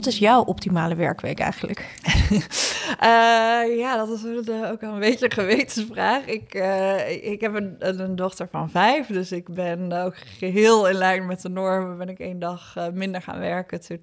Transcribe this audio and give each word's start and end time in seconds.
Wat 0.00 0.12
is 0.12 0.18
jouw 0.18 0.42
optimale 0.42 0.94
werkweek 0.94 1.38
eigenlijk? 1.38 1.98
Uh, 2.30 2.38
ja, 3.82 3.96
dat 3.96 4.08
is 4.08 4.24
ook 4.70 4.82
een 4.82 4.98
beetje 4.98 5.24
een 5.24 5.32
gewetensvraag. 5.32 6.26
Ik, 6.26 6.54
uh, 6.54 7.30
ik 7.32 7.40
heb 7.40 7.54
een, 7.54 7.76
een, 7.78 8.16
dochter 8.16 8.48
van 8.50 8.70
vijf, 8.70 9.06
dus 9.06 9.32
ik 9.32 9.48
ben 9.48 9.92
ook 9.92 10.14
geheel 10.38 10.88
in 10.88 10.94
lijn 10.94 11.26
met 11.26 11.42
de 11.42 11.48
normen. 11.48 11.98
Ben 11.98 12.08
ik 12.08 12.18
één 12.18 12.38
dag 12.38 12.74
uh, 12.78 12.86
minder 12.92 13.22
gaan 13.22 13.38
werken 13.38 13.80
toen, 13.80 14.00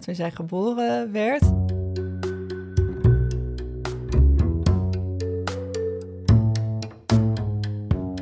toen 0.00 0.14
zij 0.14 0.30
geboren 0.30 1.12
werd. 1.12 1.42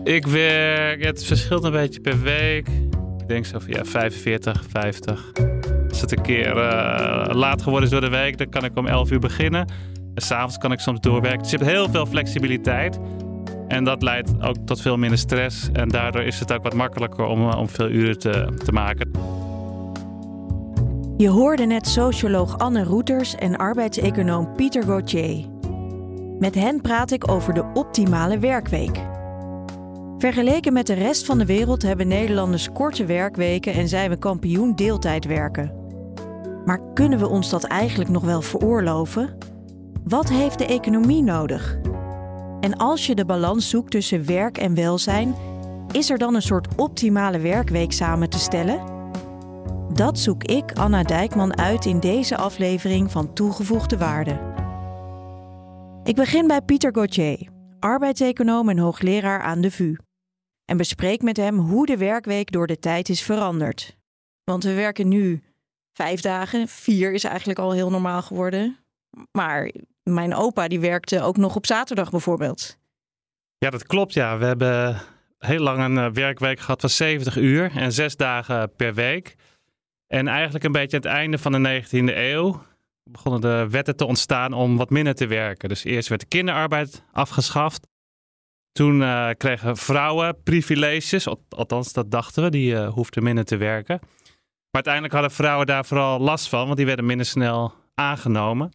Ik 0.04 0.26
werk, 0.26 1.04
het 1.04 1.24
verschilt 1.24 1.64
een 1.64 1.72
beetje 1.72 2.00
per 2.00 2.20
week. 2.20 2.68
Ik 3.18 3.28
denk 3.28 3.46
zo 3.46 3.58
van 3.58 3.72
ja, 3.72 3.84
45, 3.84 4.64
50. 4.68 5.32
Als 6.02 6.10
het 6.10 6.18
een 6.18 6.24
keer 6.24 6.54
laat 7.34 7.62
geworden 7.62 7.84
is 7.84 7.90
door 7.90 8.00
de 8.00 8.16
week, 8.16 8.38
dan 8.38 8.48
kan 8.48 8.64
ik 8.64 8.76
om 8.76 8.86
11 8.86 9.10
uur 9.10 9.18
beginnen. 9.18 9.66
S'avonds 10.14 10.58
kan 10.58 10.72
ik 10.72 10.80
soms 10.80 11.00
doorwerken. 11.00 11.42
Dus 11.42 11.50
je 11.50 11.56
hebt 11.56 11.70
heel 11.70 11.88
veel 11.88 12.06
flexibiliteit. 12.06 12.98
En 13.68 13.84
dat 13.84 14.02
leidt 14.02 14.42
ook 14.42 14.56
tot 14.64 14.80
veel 14.80 14.96
minder 14.96 15.18
stress. 15.18 15.68
En 15.72 15.88
daardoor 15.88 16.22
is 16.22 16.40
het 16.40 16.52
ook 16.52 16.62
wat 16.62 16.74
makkelijker 16.74 17.24
om, 17.24 17.50
om 17.50 17.68
veel 17.68 17.88
uren 17.88 18.18
te, 18.18 18.48
te 18.64 18.72
maken. 18.72 19.10
Je 21.16 21.28
hoorde 21.28 21.64
net 21.64 21.86
socioloog 21.86 22.58
Anne 22.58 22.84
Roeters 22.84 23.34
en 23.34 23.56
arbeidseconoom 23.56 24.54
Pieter 24.56 24.82
Gauthier. 24.82 25.46
Met 26.38 26.54
hen 26.54 26.80
praat 26.80 27.10
ik 27.10 27.30
over 27.30 27.54
de 27.54 27.70
optimale 27.74 28.38
werkweek. 28.38 29.00
Vergeleken 30.18 30.72
met 30.72 30.86
de 30.86 30.94
rest 30.94 31.26
van 31.26 31.38
de 31.38 31.46
wereld 31.46 31.82
hebben 31.82 32.08
Nederlanders 32.08 32.72
korte 32.72 33.04
werkweken 33.04 33.72
en 33.72 33.88
zijn 33.88 34.10
we 34.10 34.18
kampioen 34.18 34.74
deeltijd 34.74 35.24
werken. 35.24 35.79
Maar 36.64 36.80
kunnen 36.94 37.18
we 37.18 37.28
ons 37.28 37.50
dat 37.50 37.64
eigenlijk 37.64 38.10
nog 38.10 38.24
wel 38.24 38.42
veroorloven? 38.42 39.38
Wat 40.04 40.28
heeft 40.28 40.58
de 40.58 40.66
economie 40.66 41.22
nodig? 41.22 41.78
En 42.60 42.76
als 42.76 43.06
je 43.06 43.14
de 43.14 43.24
balans 43.24 43.68
zoekt 43.68 43.90
tussen 43.90 44.26
werk 44.26 44.58
en 44.58 44.74
welzijn, 44.74 45.34
is 45.92 46.10
er 46.10 46.18
dan 46.18 46.34
een 46.34 46.42
soort 46.42 46.68
optimale 46.76 47.38
werkweek 47.38 47.92
samen 47.92 48.30
te 48.30 48.38
stellen? 48.38 48.98
Dat 49.92 50.18
zoek 50.18 50.44
ik, 50.44 50.72
Anna 50.72 51.02
Dijkman, 51.02 51.58
uit 51.58 51.86
in 51.86 52.00
deze 52.00 52.36
aflevering 52.36 53.10
van 53.10 53.32
Toegevoegde 53.32 53.98
Waarde. 53.98 54.38
Ik 56.04 56.14
begin 56.14 56.46
bij 56.46 56.62
Pieter 56.62 56.94
Gauthier, 56.94 57.48
arbeidseconoom 57.78 58.68
en 58.68 58.78
hoogleraar 58.78 59.40
aan 59.40 59.60
de 59.60 59.70
VU. 59.70 59.96
En 60.64 60.76
bespreek 60.76 61.22
met 61.22 61.36
hem 61.36 61.58
hoe 61.58 61.86
de 61.86 61.96
werkweek 61.96 62.52
door 62.52 62.66
de 62.66 62.78
tijd 62.78 63.08
is 63.08 63.22
veranderd. 63.22 63.96
Want 64.44 64.64
we 64.64 64.74
werken 64.74 65.08
nu 65.08 65.42
vijf 66.00 66.20
dagen, 66.20 66.68
vier 66.68 67.12
is 67.12 67.24
eigenlijk 67.24 67.58
al 67.58 67.72
heel 67.72 67.90
normaal 67.90 68.22
geworden. 68.22 68.78
Maar 69.32 69.70
mijn 70.02 70.34
opa 70.34 70.68
die 70.68 70.80
werkte 70.80 71.22
ook 71.22 71.36
nog 71.36 71.56
op 71.56 71.66
zaterdag 71.66 72.10
bijvoorbeeld. 72.10 72.78
Ja, 73.58 73.70
dat 73.70 73.86
klopt. 73.86 74.12
Ja, 74.14 74.38
we 74.38 74.44
hebben 74.44 75.00
heel 75.38 75.60
lang 75.60 75.84
een 75.84 75.98
eh, 75.98 76.12
werkweek 76.12 76.60
gehad 76.60 76.80
van 76.80 76.90
70 76.90 77.36
uur 77.36 77.70
en 77.76 77.92
zes 77.92 78.16
dagen 78.16 78.74
per 78.76 78.94
week. 78.94 79.34
En 80.06 80.28
eigenlijk 80.28 80.64
een 80.64 80.72
beetje 80.72 80.96
aan 80.96 81.02
het 81.02 81.12
einde 81.12 81.38
van 81.38 81.52
de 81.52 81.82
19e 81.82 82.16
eeuw 82.16 82.62
begonnen 83.04 83.40
de 83.40 83.66
wetten 83.70 83.96
te 83.96 84.06
ontstaan 84.06 84.52
om 84.52 84.76
wat 84.76 84.90
minder 84.90 85.14
te 85.14 85.26
werken. 85.26 85.68
Dus 85.68 85.84
eerst 85.84 86.08
werd 86.08 86.20
de 86.20 86.26
kinderarbeid 86.26 87.04
afgeschaft. 87.12 87.86
Toen 88.72 89.00
uh, 89.00 89.28
kregen 89.36 89.76
vrouwen 89.76 90.42
privileges, 90.42 91.28
althans 91.48 91.92
dat 91.92 92.10
dachten 92.10 92.42
we, 92.42 92.50
die 92.50 92.72
uh, 92.72 92.88
hoefden 92.88 93.22
minder 93.22 93.44
te 93.44 93.56
werken. 93.56 94.00
Maar 94.70 94.82
uiteindelijk 94.84 95.14
hadden 95.14 95.30
vrouwen 95.30 95.66
daar 95.66 95.84
vooral 95.84 96.20
last 96.20 96.48
van, 96.48 96.64
want 96.64 96.76
die 96.76 96.86
werden 96.86 97.06
minder 97.06 97.26
snel 97.26 97.74
aangenomen. 97.94 98.72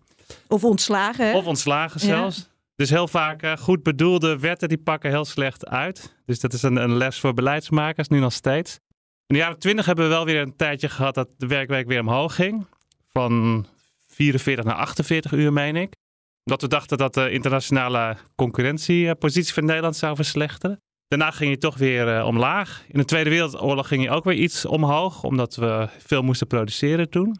Of 0.47 0.63
ontslagen. 0.63 1.27
Hè? 1.27 1.37
Of 1.37 1.45
ontslagen 1.45 1.99
zelfs. 1.99 2.49
Dus 2.75 2.89
heel 2.89 3.07
vaak 3.07 3.43
uh, 3.43 3.57
goed 3.57 3.83
bedoelde 3.83 4.39
wetten 4.39 4.69
die 4.69 4.77
pakken 4.77 5.09
heel 5.09 5.25
slecht 5.25 5.67
uit. 5.67 6.15
Dus 6.25 6.39
dat 6.39 6.53
is 6.53 6.61
een, 6.61 6.75
een, 6.75 6.97
les 6.97 7.19
voor 7.19 7.33
beleidsmakers, 7.33 8.07
nu 8.07 8.19
nog 8.19 8.33
steeds. 8.33 8.79
In 9.27 9.35
de 9.35 9.41
jaren 9.41 9.59
twintig 9.59 9.85
hebben 9.85 10.05
we 10.05 10.11
wel 10.11 10.25
weer 10.25 10.41
een 10.41 10.55
tijdje 10.55 10.89
gehad 10.89 11.13
dat 11.13 11.29
de 11.37 11.47
werkweek 11.47 11.87
weer 11.87 11.99
omhoog 11.99 12.35
ging. 12.35 12.65
Van 13.11 13.65
44 14.07 14.65
naar 14.65 14.75
48 14.75 15.31
uur, 15.31 15.53
meen 15.53 15.75
ik. 15.75 15.93
Dat 16.43 16.61
we 16.61 16.67
dachten 16.67 16.97
dat 16.97 17.13
de 17.13 17.31
internationale 17.31 18.17
concurrentiepositie 18.35 19.53
van 19.53 19.65
Nederland 19.65 19.95
zou 19.95 20.15
verslechteren. 20.15 20.81
Daarna 21.07 21.31
ging 21.31 21.51
je 21.51 21.57
toch 21.57 21.77
weer 21.77 22.17
uh, 22.17 22.25
omlaag. 22.25 22.83
In 22.87 22.99
de 22.99 23.05
Tweede 23.05 23.29
Wereldoorlog 23.29 23.87
ging 23.87 24.03
je 24.03 24.09
ook 24.09 24.23
weer 24.23 24.37
iets 24.37 24.65
omhoog, 24.65 25.23
omdat 25.23 25.55
we 25.55 25.87
veel 25.97 26.21
moesten 26.21 26.47
produceren 26.47 27.09
toen. 27.09 27.39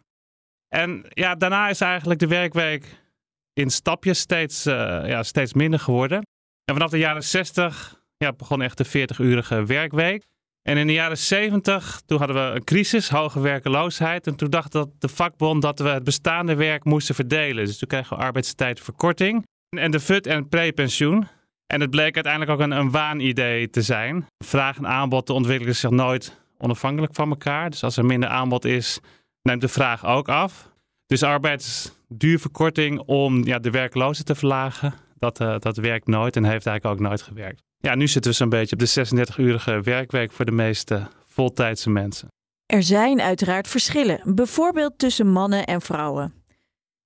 En 0.68 1.04
ja, 1.08 1.34
daarna 1.34 1.68
is 1.68 1.80
eigenlijk 1.80 2.20
de 2.20 2.26
werkweek 2.26 3.04
in 3.52 3.70
stapjes 3.70 4.18
steeds, 4.18 4.66
uh, 4.66 4.74
ja, 5.06 5.22
steeds 5.22 5.52
minder 5.52 5.80
geworden. 5.80 6.18
En 6.64 6.74
vanaf 6.74 6.90
de 6.90 6.98
jaren 6.98 7.24
60 7.24 8.00
ja, 8.16 8.32
begon 8.32 8.62
echt 8.62 8.78
de 8.78 8.86
40-urige 8.86 9.64
werkweek. 9.64 10.24
En 10.62 10.76
in 10.76 10.86
de 10.86 10.92
jaren 10.92 11.18
70, 11.18 12.00
toen 12.06 12.18
hadden 12.18 12.36
we 12.36 12.54
een 12.54 12.64
crisis, 12.64 13.08
hoge 13.08 13.40
werkeloosheid. 13.40 14.26
En 14.26 14.36
toen 14.36 14.50
dacht 14.50 14.72
dat 14.72 14.88
de 14.98 15.08
vakbond 15.08 15.62
dat 15.62 15.78
we 15.78 15.88
het 15.88 16.04
bestaande 16.04 16.54
werk 16.54 16.84
moesten 16.84 17.14
verdelen. 17.14 17.64
Dus 17.64 17.78
toen 17.78 17.88
kregen 17.88 18.16
we 18.16 18.22
arbeidstijdverkorting 18.22 19.46
en 19.76 19.90
de 19.90 20.00
FUT 20.00 20.26
en 20.26 20.48
prepensioen. 20.48 21.28
En 21.66 21.80
het 21.80 21.90
bleek 21.90 22.14
uiteindelijk 22.14 22.52
ook 22.52 22.60
een, 22.60 22.70
een 22.70 22.90
waanidee 22.90 23.70
te 23.70 23.82
zijn. 23.82 24.26
Vraag 24.44 24.76
en 24.76 24.86
aanbod 24.86 25.30
ontwikkelen 25.30 25.76
zich 25.76 25.90
nooit 25.90 26.40
onafhankelijk 26.58 27.14
van 27.14 27.28
elkaar. 27.28 27.70
Dus 27.70 27.84
als 27.84 27.96
er 27.96 28.04
minder 28.04 28.28
aanbod 28.28 28.64
is, 28.64 29.00
neemt 29.42 29.60
de 29.60 29.68
vraag 29.68 30.06
ook 30.06 30.28
af. 30.28 30.70
Dus 31.06 31.22
arbeidsduurverkorting 31.22 33.00
om 33.00 33.44
ja, 33.44 33.58
de 33.58 33.70
werkloosheid 33.70 34.26
te 34.26 34.34
verlagen, 34.34 34.94
dat, 35.18 35.40
uh, 35.40 35.58
dat 35.58 35.76
werkt 35.76 36.06
nooit 36.06 36.36
en 36.36 36.44
heeft 36.44 36.66
eigenlijk 36.66 37.00
ook 37.00 37.08
nooit 37.08 37.22
gewerkt. 37.22 37.62
Ja, 37.78 37.94
nu 37.94 38.08
zitten 38.08 38.30
we 38.30 38.36
zo'n 38.36 38.48
beetje 38.48 38.76
op 38.76 38.82
de 38.82 39.06
36-urige 39.06 39.80
werkweek 39.80 40.32
voor 40.32 40.44
de 40.44 40.52
meeste 40.52 41.08
voltijdse 41.26 41.90
mensen. 41.90 42.28
Er 42.66 42.82
zijn 42.82 43.20
uiteraard 43.20 43.68
verschillen, 43.68 44.20
bijvoorbeeld 44.34 44.98
tussen 44.98 45.32
mannen 45.32 45.66
en 45.66 45.80
vrouwen. 45.80 46.34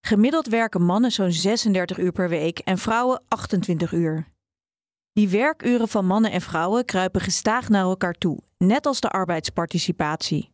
Gemiddeld 0.06 0.47
werken 0.47 0.82
mannen 0.82 1.10
zo'n 1.10 1.32
36 1.32 1.99
uur 1.99 2.12
per 2.12 2.28
week 2.28 2.59
en 2.59 2.78
vrouwen 2.78 3.22
28 3.28 3.93
uur. 3.93 4.26
Die 5.12 5.28
werkuren 5.28 5.88
van 5.88 6.06
mannen 6.06 6.31
en 6.31 6.41
vrouwen 6.41 6.84
kruipen 6.84 7.21
gestaag 7.21 7.69
naar 7.69 7.82
elkaar 7.82 8.15
toe, 8.15 8.38
net 8.59 8.87
als 8.87 9.00
de 9.00 9.09
arbeidsparticipatie. 9.09 10.53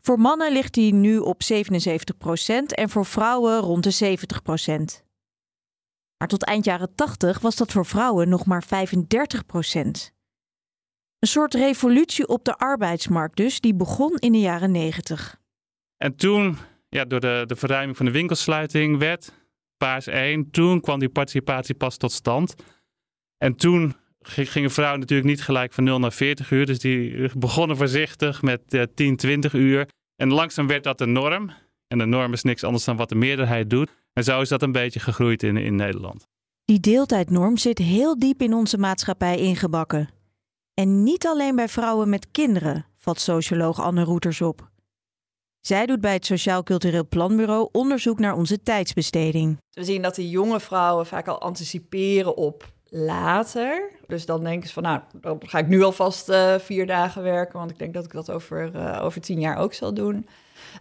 Voor 0.00 0.18
mannen 0.18 0.52
ligt 0.52 0.74
die 0.74 0.94
nu 0.94 1.18
op 1.18 1.42
77% 1.52 1.56
en 2.66 2.88
voor 2.88 3.06
vrouwen 3.06 3.58
rond 3.58 3.84
de 3.84 4.18
70%. 5.00 5.04
Maar 6.16 6.28
tot 6.28 6.44
eind 6.44 6.64
jaren 6.64 6.94
80 6.94 7.40
was 7.40 7.56
dat 7.56 7.72
voor 7.72 7.86
vrouwen 7.86 8.28
nog 8.28 8.46
maar 8.46 8.64
35%. 8.64 8.68
Een 11.18 11.30
soort 11.30 11.54
revolutie 11.54 12.28
op 12.28 12.44
de 12.44 12.56
arbeidsmarkt 12.56 13.36
dus, 13.36 13.60
die 13.60 13.74
begon 13.74 14.16
in 14.16 14.32
de 14.32 14.40
jaren 14.40 14.70
90. 14.70 15.40
En 15.96 16.16
toen, 16.16 16.58
ja, 16.88 17.04
door 17.04 17.20
de, 17.20 17.44
de 17.46 17.56
verruiming 17.56 17.96
van 17.96 18.06
de 18.06 18.12
winkelsluiting, 18.12 18.98
werd 18.98 19.32
paars 19.76 20.06
1, 20.06 20.50
toen 20.50 20.80
kwam 20.80 20.98
die 20.98 21.08
participatie 21.08 21.74
pas 21.74 21.96
tot 21.96 22.12
stand. 22.12 22.54
En 23.38 23.56
toen 23.56 23.94
gingen 24.20 24.70
vrouwen 24.70 25.00
natuurlijk 25.00 25.28
niet 25.28 25.42
gelijk 25.42 25.72
van 25.72 25.84
0 25.84 25.98
naar 25.98 26.12
40 26.12 26.50
uur. 26.50 26.66
Dus 26.66 26.78
die 26.78 27.28
begonnen 27.36 27.76
voorzichtig 27.76 28.42
met 28.42 28.60
uh, 28.68 28.82
10, 28.94 29.16
20 29.16 29.52
uur. 29.52 29.88
En 30.16 30.32
langzaam 30.32 30.66
werd 30.66 30.84
dat 30.84 30.98
de 30.98 31.06
norm. 31.06 31.50
En 31.86 31.98
de 31.98 32.04
norm 32.06 32.32
is 32.32 32.42
niks 32.42 32.64
anders 32.64 32.84
dan 32.84 32.96
wat 32.96 33.08
de 33.08 33.14
meerderheid 33.14 33.70
doet. 33.70 33.90
En 34.12 34.24
zo 34.24 34.40
is 34.40 34.48
dat 34.48 34.62
een 34.62 34.72
beetje 34.72 35.00
gegroeid 35.00 35.42
in, 35.42 35.56
in 35.56 35.74
Nederland. 35.74 36.26
Die 36.64 36.80
deeltijdnorm 36.80 37.56
zit 37.56 37.78
heel 37.78 38.18
diep 38.18 38.42
in 38.42 38.54
onze 38.54 38.78
maatschappij 38.78 39.38
ingebakken. 39.38 40.08
En 40.74 41.02
niet 41.02 41.26
alleen 41.26 41.56
bij 41.56 41.68
vrouwen 41.68 42.08
met 42.08 42.30
kinderen, 42.30 42.86
valt 42.96 43.20
socioloog 43.20 43.80
Anne 43.80 44.04
Roeters 44.04 44.40
op. 44.40 44.70
Zij 45.60 45.86
doet 45.86 46.00
bij 46.00 46.12
het 46.12 46.26
Sociaal 46.26 46.62
Cultureel 46.62 47.08
Planbureau 47.08 47.68
onderzoek 47.72 48.18
naar 48.18 48.34
onze 48.34 48.62
tijdsbesteding. 48.62 49.58
We 49.70 49.84
zien 49.84 50.02
dat 50.02 50.14
die 50.14 50.28
jonge 50.28 50.60
vrouwen 50.60 51.06
vaak 51.06 51.28
al 51.28 51.40
anticiperen 51.40 52.36
op 52.36 52.73
later. 52.94 53.90
Dus 54.06 54.26
dan 54.26 54.44
denken 54.44 54.68
ze 54.68 54.74
van, 54.74 54.82
nou, 54.82 55.00
dan 55.12 55.40
ga 55.46 55.58
ik 55.58 55.66
nu 55.66 55.82
alvast 55.82 56.28
uh, 56.28 56.54
vier 56.58 56.86
dagen 56.86 57.22
werken, 57.22 57.58
want 57.58 57.70
ik 57.70 57.78
denk 57.78 57.94
dat 57.94 58.04
ik 58.04 58.12
dat 58.12 58.30
over, 58.30 58.70
uh, 58.74 59.00
over 59.02 59.20
tien 59.20 59.40
jaar 59.40 59.56
ook 59.56 59.74
zal 59.74 59.94
doen. 59.94 60.26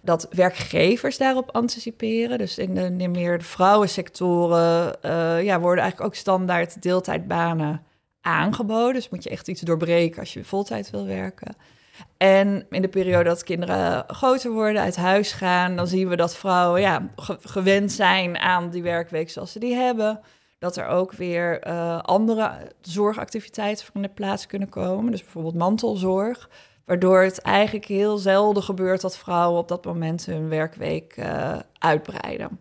Dat 0.01 0.27
werkgevers 0.31 1.17
daarop 1.17 1.49
anticiperen. 1.51 2.37
Dus 2.37 2.57
in 2.57 2.73
de, 2.73 2.95
in 2.97 3.11
meer 3.11 3.41
vrouwensectoren 3.41 4.95
uh, 5.05 5.43
ja, 5.43 5.59
worden 5.59 5.83
eigenlijk 5.83 6.13
ook 6.13 6.19
standaard 6.19 6.81
deeltijdbanen 6.81 7.83
aangeboden. 8.21 8.93
Dus 8.93 9.09
moet 9.09 9.23
je 9.23 9.29
echt 9.29 9.47
iets 9.47 9.61
doorbreken 9.61 10.19
als 10.19 10.33
je 10.33 10.43
voltijd 10.43 10.89
wil 10.89 11.05
werken. 11.05 11.55
En 12.17 12.65
in 12.69 12.81
de 12.81 12.87
periode 12.87 13.29
dat 13.29 13.43
kinderen 13.43 14.03
groter 14.07 14.51
worden, 14.51 14.81
uit 14.81 14.95
huis 14.95 15.31
gaan, 15.31 15.75
dan 15.75 15.87
zien 15.87 16.09
we 16.09 16.15
dat 16.15 16.35
vrouwen 16.35 16.81
ja, 16.81 17.09
gewend 17.41 17.91
zijn 17.91 18.37
aan 18.37 18.69
die 18.69 18.83
werkweek 18.83 19.29
zoals 19.29 19.51
ze 19.51 19.59
die 19.59 19.75
hebben. 19.75 20.19
Dat 20.63 20.77
er 20.77 20.87
ook 20.87 21.13
weer 21.13 21.67
uh, 21.67 21.99
andere 21.99 22.51
zorgactiviteiten 22.81 23.85
in 23.93 24.01
de 24.01 24.09
plaats 24.09 24.45
kunnen 24.45 24.69
komen. 24.69 25.11
Dus 25.11 25.21
bijvoorbeeld 25.21 25.55
mantelzorg. 25.55 26.49
Waardoor 26.85 27.21
het 27.21 27.41
eigenlijk 27.41 27.85
heel 27.85 28.17
zelden 28.17 28.63
gebeurt 28.63 29.01
dat 29.01 29.17
vrouwen 29.17 29.59
op 29.59 29.67
dat 29.67 29.85
moment 29.85 30.25
hun 30.25 30.49
werkweek 30.49 31.17
uh, 31.17 31.55
uitbreiden. 31.79 32.59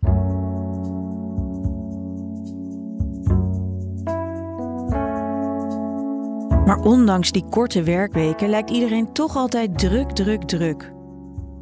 Maar 6.64 6.80
ondanks 6.80 7.32
die 7.32 7.44
korte 7.50 7.82
werkweken 7.82 8.48
lijkt 8.48 8.70
iedereen 8.70 9.12
toch 9.12 9.36
altijd 9.36 9.78
druk, 9.78 10.10
druk, 10.10 10.42
druk. 10.42 10.92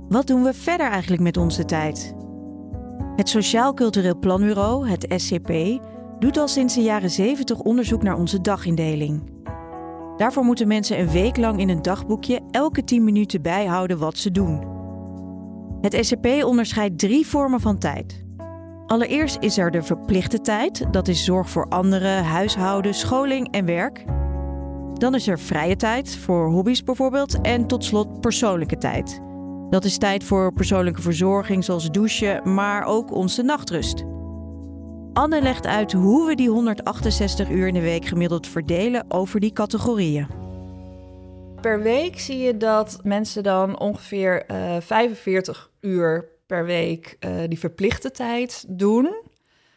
Wat 0.08 0.26
doen 0.26 0.42
we 0.42 0.54
verder 0.54 0.90
eigenlijk 0.90 1.22
met 1.22 1.36
onze 1.36 1.64
tijd? 1.64 2.14
Het 3.16 3.28
Sociaal 3.28 3.74
Cultureel 3.74 4.18
Planbureau, 4.18 4.88
het 4.88 5.12
SCP, 5.16 5.80
doet 6.20 6.36
al 6.36 6.48
sinds 6.48 6.74
de 6.74 6.82
jaren 6.82 7.10
70 7.10 7.58
onderzoek 7.58 8.02
naar 8.02 8.18
onze 8.18 8.40
dagindeling. 8.40 9.22
Daarvoor 10.16 10.44
moeten 10.44 10.68
mensen 10.68 11.00
een 11.00 11.10
week 11.10 11.36
lang 11.36 11.60
in 11.60 11.68
een 11.68 11.82
dagboekje 11.82 12.40
elke 12.50 12.84
10 12.84 13.04
minuten 13.04 13.42
bijhouden 13.42 13.98
wat 13.98 14.18
ze 14.18 14.30
doen. 14.30 14.78
Het 15.80 15.96
SCP 16.00 16.26
onderscheidt 16.44 16.98
drie 16.98 17.26
vormen 17.26 17.60
van 17.60 17.78
tijd. 17.78 18.24
Allereerst 18.86 19.36
is 19.40 19.58
er 19.58 19.70
de 19.70 19.82
verplichte 19.82 20.40
tijd, 20.40 20.86
dat 20.90 21.08
is 21.08 21.24
zorg 21.24 21.50
voor 21.50 21.68
anderen, 21.68 22.24
huishouden, 22.24 22.94
scholing 22.94 23.50
en 23.50 23.64
werk. 23.64 24.04
Dan 24.94 25.14
is 25.14 25.26
er 25.28 25.38
vrije 25.38 25.76
tijd, 25.76 26.16
voor 26.16 26.50
hobby's 26.50 26.84
bijvoorbeeld. 26.84 27.40
En 27.40 27.66
tot 27.66 27.84
slot 27.84 28.20
persoonlijke 28.20 28.78
tijd. 28.78 29.20
Dat 29.70 29.84
is 29.84 29.98
tijd 29.98 30.24
voor 30.24 30.52
persoonlijke 30.52 31.02
verzorging, 31.02 31.64
zoals 31.64 31.90
douchen, 31.90 32.54
maar 32.54 32.84
ook 32.84 33.12
onze 33.12 33.42
nachtrust. 33.42 34.04
Anne 35.12 35.42
legt 35.42 35.66
uit 35.66 35.92
hoe 35.92 36.26
we 36.26 36.34
die 36.34 36.48
168 36.48 37.50
uur 37.50 37.66
in 37.66 37.74
de 37.74 37.80
week 37.80 38.04
gemiddeld 38.04 38.46
verdelen 38.46 39.04
over 39.08 39.40
die 39.40 39.52
categorieën. 39.52 40.26
Per 41.60 41.82
week 41.82 42.20
zie 42.20 42.38
je 42.38 42.56
dat 42.56 43.00
mensen 43.02 43.42
dan 43.42 43.78
ongeveer 43.78 44.50
uh, 44.50 44.76
eh, 44.76 44.82
45 44.82 45.70
uur 45.80 46.28
per 46.46 46.64
week 46.64 47.16
uh, 47.20 47.30
die 47.48 47.58
verplichte 47.58 48.10
tijd 48.10 48.64
doen. 48.68 49.14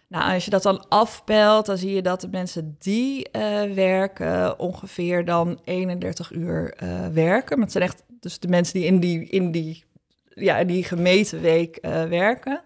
Nou, 0.08 0.34
als 0.34 0.46
je 0.46 0.52
dat 0.52 0.64
dan 0.64 0.88
afpelt, 0.90 1.66
dan 1.66 1.78
zie 1.78 1.94
je 1.94 2.02
dat 2.02 2.22
de 2.22 2.30
mensen 2.32 2.76
die 2.80 3.30
uh, 3.32 3.62
werken 3.62 4.60
ongeveer 4.60 5.26
dan 5.26 5.60
31 5.64 6.32
uur 6.32 6.78
werken. 7.14 7.56
Maar 7.56 7.66
het 7.66 7.72
zijn 7.72 7.84
echt 7.84 8.04
dus 8.20 8.40
de 8.40 8.48
mensen 8.48 8.74
die 8.74 8.86
in 8.86 9.00
die, 9.00 9.30
in 9.30 9.52
die, 9.52 9.84
ja, 10.30 10.64
die 10.64 10.84
gemeten 10.84 11.42
week 11.42 11.78
werken. 12.10 12.62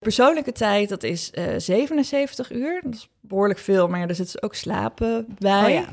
Persoonlijke 0.00 0.52
tijd, 0.52 0.88
dat 0.88 1.02
is 1.02 1.30
77 1.56 2.52
uur. 2.52 2.80
Dat 2.82 2.94
is 2.94 3.08
behoorlijk 3.20 3.58
veel, 3.58 3.88
maar 3.88 4.08
er 4.08 4.14
zit 4.14 4.32
dus 4.32 4.42
ook 4.42 4.54
slapen 4.54 5.26
bij. 5.38 5.64
Oh 5.64 5.70
ja. 5.70 5.84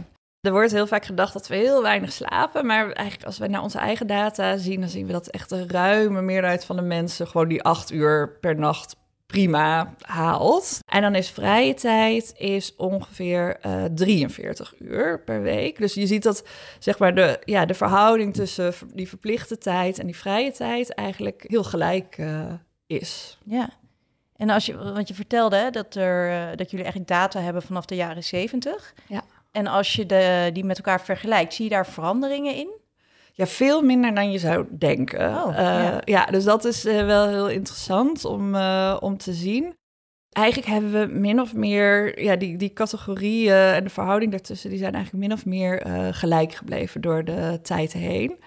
Er 0.41 0.51
wordt 0.51 0.71
heel 0.71 0.87
vaak 0.87 1.05
gedacht 1.05 1.33
dat 1.33 1.47
we 1.47 1.55
heel 1.55 1.81
weinig 1.81 2.11
slapen. 2.11 2.65
Maar 2.65 2.91
eigenlijk 2.91 3.25
als 3.25 3.37
we 3.37 3.47
naar 3.47 3.61
onze 3.61 3.77
eigen 3.77 4.07
data 4.07 4.57
zien, 4.57 4.79
dan 4.79 4.89
zien 4.89 5.05
we 5.05 5.11
dat 5.11 5.27
echt 5.27 5.51
een 5.51 5.69
ruime 5.69 6.21
meerderheid 6.21 6.65
van 6.65 6.75
de 6.75 6.81
mensen 6.81 7.27
gewoon 7.27 7.47
die 7.47 7.63
acht 7.63 7.91
uur 7.91 8.37
per 8.39 8.55
nacht 8.55 8.95
prima 9.25 9.93
haalt. 10.01 10.79
En 10.85 11.01
dan 11.01 11.15
is 11.15 11.29
vrije 11.29 11.73
tijd 11.73 12.33
is 12.37 12.75
ongeveer 12.75 13.57
uh, 13.65 13.85
eh, 13.85 13.91
43 13.93 14.73
uur 14.79 15.23
per 15.23 15.41
week. 15.41 15.77
Dus 15.77 15.93
je 15.93 16.07
ziet 16.07 16.23
dat 16.23 16.43
zeg 16.79 16.99
maar 16.99 17.15
de, 17.15 17.39
ja, 17.45 17.65
de 17.65 17.73
verhouding 17.73 18.33
tussen 18.33 18.73
die 18.93 19.07
verplichte 19.07 19.57
tijd 19.57 19.99
en 19.99 20.05
die 20.05 20.17
vrije 20.17 20.51
tijd 20.51 20.93
eigenlijk 20.93 21.43
heel 21.47 21.63
gelijk 21.63 22.17
uh, 22.17 22.53
is. 22.85 23.37
Ja. 23.45 23.69
En 24.37 24.49
als 24.49 24.65
je, 24.65 24.77
want 24.77 25.07
je 25.07 25.13
vertelde 25.13 25.55
hè, 25.55 25.69
dat, 25.69 25.95
er, 25.95 26.29
uh, 26.29 26.47
dat 26.55 26.71
jullie 26.71 26.85
eigenlijk 26.85 27.07
data 27.07 27.39
hebben 27.39 27.61
vanaf 27.61 27.85
de 27.85 27.95
jaren 27.95 28.23
70. 28.23 28.93
Ja. 29.07 29.23
En 29.51 29.67
als 29.67 29.93
je 29.93 30.05
de, 30.05 30.49
die 30.53 30.65
met 30.65 30.77
elkaar 30.77 31.01
vergelijkt, 31.01 31.53
zie 31.53 31.63
je 31.63 31.71
daar 31.71 31.87
veranderingen 31.87 32.55
in? 32.55 32.69
Ja, 33.33 33.47
veel 33.47 33.81
minder 33.81 34.15
dan 34.15 34.31
je 34.31 34.37
zou 34.37 34.65
denken. 34.69 35.19
Oh, 35.29 35.57
uh, 35.57 35.97
ja. 36.03 36.25
dus 36.25 36.43
dat 36.43 36.65
is 36.65 36.85
uh, 36.85 37.05
wel 37.05 37.27
heel 37.27 37.49
interessant 37.49 38.25
om, 38.25 38.55
uh, 38.55 38.97
om 38.99 39.17
te 39.17 39.33
zien. 39.33 39.75
Eigenlijk 40.31 40.67
hebben 40.67 40.91
we 40.91 41.19
min 41.19 41.41
of 41.41 41.53
meer, 41.53 42.23
ja, 42.23 42.35
die, 42.35 42.57
die 42.57 42.73
categorieën 42.73 43.53
en 43.53 43.83
de 43.83 43.89
verhouding 43.89 44.31
daartussen, 44.31 44.69
die 44.69 44.79
zijn 44.79 44.93
eigenlijk 44.93 45.27
min 45.27 45.37
of 45.37 45.45
meer 45.45 45.85
gelijk 46.11 46.53
gebleven 46.53 47.01
door 47.01 47.23
de 47.23 47.59
tijd 47.61 47.93
heen. 47.93 48.39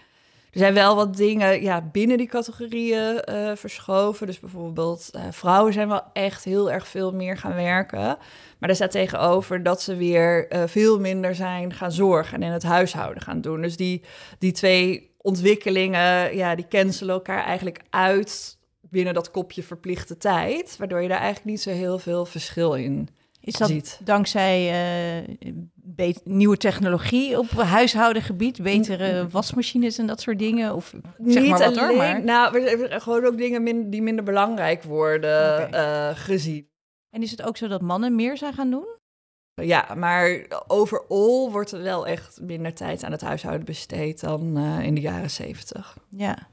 Er 0.50 0.58
zijn 0.58 0.74
wel 0.74 0.96
wat 0.96 1.16
dingen 1.16 1.62
ja, 1.62 1.88
binnen 1.92 2.18
die 2.18 2.26
categorieën 2.26 3.22
verschoven. 3.54 4.26
Dus 4.26 4.40
bijvoorbeeld, 4.40 5.10
vrouwen 5.30 5.72
zijn 5.72 5.88
wel 5.88 6.02
echt 6.12 6.44
heel 6.44 6.70
erg 6.70 6.88
veel 6.88 7.12
meer 7.12 7.36
gaan 7.36 7.54
werken. 7.54 8.18
Maar 8.58 8.68
er 8.68 8.74
staat 8.74 8.90
tegenover 8.90 9.62
dat 9.62 9.82
ze 9.82 9.96
weer 9.96 10.52
uh, 10.52 10.62
veel 10.66 11.00
minder 11.00 11.34
zijn 11.34 11.72
gaan 11.72 11.92
zorgen 11.92 12.34
en 12.34 12.42
in 12.42 12.52
het 12.52 12.62
huishouden 12.62 13.22
gaan 13.22 13.40
doen. 13.40 13.62
Dus 13.62 13.76
die, 13.76 14.02
die 14.38 14.52
twee 14.52 15.10
ontwikkelingen, 15.18 16.36
ja, 16.36 16.54
die 16.54 16.68
cancelen 16.68 17.14
elkaar 17.14 17.44
eigenlijk 17.44 17.80
uit 17.90 18.58
binnen 18.80 19.14
dat 19.14 19.30
kopje 19.30 19.62
verplichte 19.62 20.16
tijd. 20.16 20.76
Waardoor 20.78 21.02
je 21.02 21.08
daar 21.08 21.18
eigenlijk 21.18 21.50
niet 21.50 21.60
zo 21.60 21.70
heel 21.70 21.98
veel 21.98 22.26
verschil 22.26 22.74
in 22.74 23.08
is 23.40 23.54
dat 23.54 23.68
ziet. 23.68 24.00
dankzij 24.04 25.24
uh, 25.96 26.14
nieuwe 26.24 26.56
technologie 26.56 27.38
op 27.38 27.50
huishoudengebied, 27.50 28.62
betere 28.62 29.28
wasmachines 29.28 29.98
en 29.98 30.06
dat 30.06 30.20
soort 30.20 30.38
dingen? 30.38 30.74
Of 30.74 30.94
zeg 31.18 31.42
Niet 31.42 31.50
maar 31.50 31.58
wat 31.58 31.62
alleen, 31.62 31.78
hoor, 31.78 31.96
maar... 31.96 32.24
Nou, 32.24 32.68
gewoon 33.00 33.24
ook 33.24 33.38
dingen 33.38 33.90
die 33.90 34.02
minder 34.02 34.24
belangrijk 34.24 34.82
worden 34.82 35.66
okay. 35.66 36.10
uh, 36.10 36.16
gezien. 36.16 36.68
En 37.10 37.22
is 37.22 37.30
het 37.30 37.42
ook 37.42 37.56
zo 37.56 37.68
dat 37.68 37.80
mannen 37.80 38.14
meer 38.14 38.36
zijn 38.36 38.52
gaan 38.52 38.70
doen? 38.70 38.86
Ja, 39.54 39.94
maar 39.96 40.46
overal 40.66 41.50
wordt 41.50 41.72
er 41.72 41.82
wel 41.82 42.06
echt 42.06 42.40
minder 42.42 42.74
tijd 42.74 43.04
aan 43.04 43.12
het 43.12 43.20
huishouden 43.20 43.64
besteed 43.64 44.20
dan 44.20 44.58
uh, 44.58 44.80
in 44.80 44.94
de 44.94 45.00
jaren 45.00 45.30
zeventig. 45.30 45.96
Ja. 46.08 46.48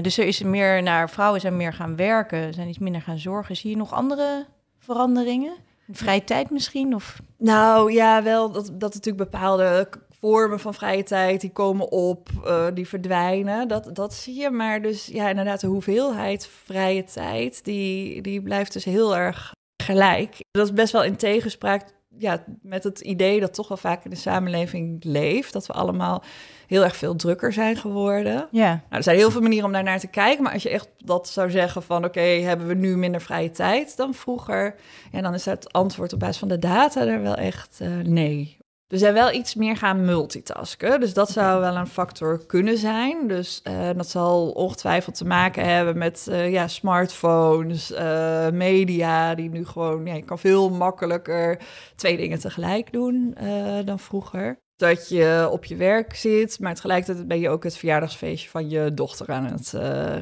Dus 0.00 0.18
er 0.18 0.26
is 0.26 0.42
meer 0.42 0.82
naar 0.82 1.10
vrouwen 1.10 1.40
zijn 1.40 1.56
meer 1.56 1.72
gaan 1.72 1.96
werken, 1.96 2.54
zijn 2.54 2.68
iets 2.68 2.78
minder 2.78 3.02
gaan 3.02 3.18
zorgen. 3.18 3.56
Zie 3.56 3.70
je 3.70 3.76
nog 3.76 3.92
andere 3.92 4.46
veranderingen? 4.88 5.54
Vrije 5.92 6.24
tijd 6.24 6.50
misschien? 6.50 6.94
Of? 6.94 7.20
Nou 7.36 7.92
ja, 7.92 8.22
wel 8.22 8.52
dat, 8.52 8.70
dat 8.72 8.94
natuurlijk 8.94 9.30
bepaalde 9.30 9.88
vormen 10.20 10.60
van 10.60 10.74
vrije 10.74 11.02
tijd 11.02 11.40
die 11.40 11.52
komen 11.52 11.90
op, 11.90 12.28
uh, 12.44 12.66
die 12.74 12.88
verdwijnen. 12.88 13.68
Dat, 13.68 13.90
dat 13.92 14.14
zie 14.14 14.34
je. 14.34 14.50
Maar 14.50 14.82
dus 14.82 15.06
ja, 15.06 15.28
inderdaad, 15.28 15.60
de 15.60 15.66
hoeveelheid 15.66 16.46
vrije 16.64 17.04
tijd, 17.04 17.64
die, 17.64 18.22
die 18.22 18.42
blijft 18.42 18.72
dus 18.72 18.84
heel 18.84 19.16
erg 19.16 19.52
gelijk. 19.82 20.36
Dat 20.50 20.66
is 20.66 20.72
best 20.72 20.92
wel 20.92 21.04
in 21.04 21.16
tegenspraak 21.16 21.84
ja, 22.18 22.44
met 22.62 22.84
het 22.84 23.00
idee 23.00 23.40
dat 23.40 23.54
toch 23.54 23.68
wel 23.68 23.76
vaak 23.76 24.04
in 24.04 24.10
de 24.10 24.16
samenleving 24.16 25.04
leeft. 25.04 25.52
Dat 25.52 25.66
we 25.66 25.72
allemaal 25.72 26.22
heel 26.66 26.84
erg 26.84 26.96
veel 26.96 27.16
drukker 27.16 27.52
zijn 27.52 27.76
geworden. 27.76 28.48
Ja. 28.50 28.68
Nou, 28.68 28.82
er 28.88 29.02
zijn 29.02 29.16
heel 29.16 29.30
veel 29.30 29.40
manieren 29.40 29.66
om 29.66 29.72
daar 29.72 29.82
naar 29.82 29.98
te 29.98 30.06
kijken. 30.06 30.42
Maar 30.42 30.52
als 30.52 30.62
je 30.62 30.70
echt 30.70 30.88
dat 30.98 31.28
zou 31.28 31.50
zeggen 31.50 31.82
van... 31.82 32.04
oké, 32.04 32.20
hebben 32.20 32.66
we 32.66 32.74
nu 32.74 32.96
minder 32.96 33.20
vrije 33.20 33.50
tijd 33.50 33.96
dan 33.96 34.14
vroeger? 34.14 34.74
En 35.12 35.22
dan 35.22 35.34
is 35.34 35.44
het 35.44 35.72
antwoord 35.72 36.12
op 36.12 36.18
basis 36.18 36.38
van 36.38 36.48
de 36.48 36.58
data 36.58 37.06
er 37.06 37.22
wel 37.22 37.34
echt 37.34 37.78
uh, 37.82 37.88
nee. 38.04 38.57
We 38.88 38.98
zijn 38.98 39.14
wel 39.14 39.32
iets 39.32 39.54
meer 39.54 39.76
gaan 39.76 40.04
multitasken. 40.04 41.00
Dus 41.00 41.14
dat 41.14 41.30
zou 41.30 41.60
wel 41.60 41.76
een 41.76 41.86
factor 41.86 42.46
kunnen 42.46 42.78
zijn. 42.78 43.26
Dus 43.26 43.60
uh, 43.64 43.90
dat 43.96 44.08
zal 44.08 44.50
ongetwijfeld 44.50 45.14
te 45.14 45.24
maken 45.24 45.64
hebben 45.64 45.98
met 45.98 46.26
uh, 46.28 46.50
ja, 46.50 46.68
smartphones, 46.68 47.90
uh, 47.90 48.50
media, 48.50 49.34
die 49.34 49.50
nu 49.50 49.66
gewoon, 49.66 50.06
ja, 50.06 50.14
je 50.14 50.22
kan 50.22 50.38
veel 50.38 50.70
makkelijker 50.70 51.60
twee 51.96 52.16
dingen 52.16 52.38
tegelijk 52.38 52.92
doen 52.92 53.36
dan 53.84 53.98
vroeger 53.98 54.60
dat 54.76 55.08
je 55.08 55.48
op 55.50 55.64
je 55.64 55.76
werk 55.76 56.14
zit, 56.14 56.60
maar 56.60 56.74
tegelijkertijd 56.74 57.28
ben 57.28 57.40
je 57.40 57.48
ook 57.48 57.64
het 57.64 57.76
verjaardagsfeestje 57.76 58.48
van 58.48 58.68
je 58.68 58.94
dochter 58.94 59.28
aan 59.28 59.44
het 59.44 59.70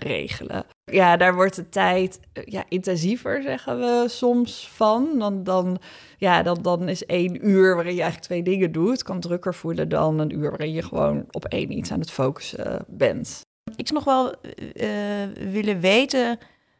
regelen. 0.02 0.66
Ja, 0.92 1.16
daar 1.16 1.34
wordt 1.34 1.56
de 1.56 1.68
tijd 1.68 2.20
uh, 2.32 2.44
ja, 2.44 2.64
intensiever, 2.68 3.42
zeggen 3.42 3.78
we 3.78 4.04
soms 4.08 4.68
van. 4.68 5.18
Dan, 5.18 5.44
dan, 5.44 5.78
ja, 6.18 6.42
dan, 6.42 6.62
dan 6.62 6.88
is 6.88 7.06
één 7.06 7.48
uur 7.48 7.74
waarin 7.74 7.94
je 7.94 8.00
eigenlijk 8.00 8.30
twee 8.30 8.42
dingen 8.42 8.72
doet, 8.72 9.02
kan 9.02 9.20
drukker 9.20 9.54
voelen 9.54 9.88
dan 9.88 10.18
een 10.18 10.34
uur 10.34 10.50
waarin 10.50 10.72
je 10.72 10.82
gewoon 10.82 11.24
op 11.30 11.44
één 11.44 11.72
iets 11.72 11.92
aan 11.92 12.00
het 12.00 12.10
focussen 12.10 12.84
bent. 12.88 13.40
Ik 13.76 13.88
zou 13.88 14.04
nog 14.04 14.04
wel 14.04 14.34
uh, 14.74 15.52
willen 15.52 15.80
weten 15.80 16.38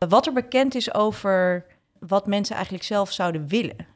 wat 0.09 0.27
er 0.27 0.33
bekend 0.33 0.75
is 0.75 0.95
over 0.95 1.65
wat 1.99 2.27
mensen 2.27 2.55
eigenlijk 2.55 2.85
zelf 2.85 3.13
zouden 3.13 3.49
willen. 3.49 3.96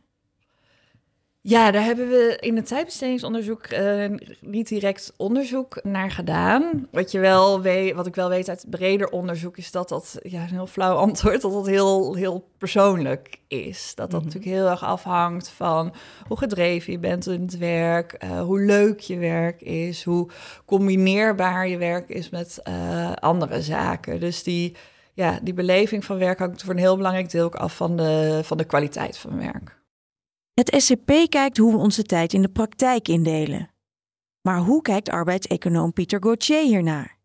Ja, 1.43 1.71
daar 1.71 1.85
hebben 1.85 2.09
we 2.09 2.37
in 2.41 2.57
het 2.57 2.67
tijdbestedingsonderzoek 2.67 3.73
uh, 3.73 4.05
niet 4.41 4.69
direct 4.69 5.13
onderzoek 5.17 5.83
naar 5.83 6.11
gedaan. 6.11 6.89
Wat, 6.91 7.11
je 7.11 7.19
wel 7.19 7.61
weet, 7.61 7.95
wat 7.95 8.07
ik 8.07 8.15
wel 8.15 8.29
weet 8.29 8.49
uit 8.49 8.67
breder 8.71 9.09
onderzoek 9.09 9.57
is 9.57 9.71
dat 9.71 9.89
dat, 9.89 10.19
ja, 10.23 10.43
een 10.43 10.49
heel 10.49 10.67
flauw 10.67 10.97
antwoord, 11.07 11.41
dat 11.41 11.53
dat 11.53 11.67
heel, 11.67 12.15
heel 12.15 12.49
persoonlijk 12.59 13.41
is. 13.49 13.93
Dat 13.95 14.11
dat 14.11 14.21
mhm. 14.21 14.29
natuurlijk 14.29 14.57
heel 14.57 14.71
erg 14.71 14.85
afhangt 14.85 15.49
van 15.49 15.95
hoe 16.27 16.39
gedreven 16.39 16.93
je 16.93 16.99
bent 16.99 17.27
in 17.27 17.43
het 17.43 17.59
werk, 17.59 18.25
uh, 18.25 18.43
hoe 18.43 18.61
leuk 18.61 19.01
je 19.01 19.19
werk 19.19 19.61
is, 19.61 20.05
hoe 20.05 20.31
combineerbaar 20.65 21.69
je 21.69 21.79
werk 21.79 22.09
is 22.09 22.31
met 22.31 22.61
uh, 22.69 23.13
andere 23.13 23.63
zaken. 23.63 24.21
Dus 24.21 24.43
die, 24.43 24.77
ja, 25.13 25.39
die 25.43 25.55
beleving 25.55 26.05
van 26.05 26.19
werk 26.19 26.39
hangt 26.39 26.63
voor 26.63 26.73
een 26.73 26.79
heel 26.79 26.97
belangrijk 26.97 27.31
deel 27.31 27.45
ook 27.45 27.55
af 27.55 27.77
van 27.77 27.97
de, 27.97 28.41
van 28.43 28.57
de 28.57 28.65
kwaliteit 28.65 29.19
van 29.19 29.39
werk. 29.39 29.79
Het 30.61 30.83
SCP 30.83 31.13
kijkt 31.29 31.57
hoe 31.57 31.73
we 31.73 31.79
onze 31.79 32.03
tijd 32.03 32.33
in 32.33 32.43
de 32.43 32.49
praktijk 32.49 33.09
indelen. 33.09 33.71
Maar 34.43 34.59
hoe 34.59 34.83
kijkt 34.83 35.11
arbeidseconoom 35.11 35.93
Pieter 35.93 36.23
Gauthier 36.23 36.63
hiernaar? 36.63 37.19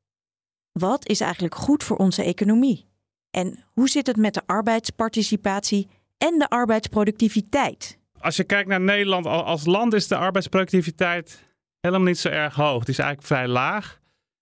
Wat 0.72 1.08
is 1.08 1.20
eigenlijk 1.20 1.56
goed 1.56 1.84
voor 1.84 1.98
onze 1.98 2.24
economie? 2.24 2.88
En 3.32 3.64
hoe 3.74 3.90
zit 3.90 4.08
het 4.08 4.18
met 4.18 4.34
de 4.34 4.42
arbeidsparticipatie 4.46 5.90
en 6.18 6.40
de 6.40 6.50
arbeidsproductiviteit? 6.50 8.00
Als 8.20 8.36
je 8.36 8.44
kijkt 8.44 8.70
naar 8.70 8.82
Nederland 8.82 9.26
als 9.26 9.66
land 9.66 9.94
is 9.94 10.08
de 10.08 10.18
arbeidsproductiviteit 10.18 11.44
helemaal 11.80 12.08
niet 12.08 12.20
zo 12.20 12.30
erg 12.30 12.56
hoog. 12.56 12.84
Die 12.84 12.94
is 12.94 13.00
eigenlijk 13.00 13.28
vrij 13.28 13.48
laag. 13.48 14.00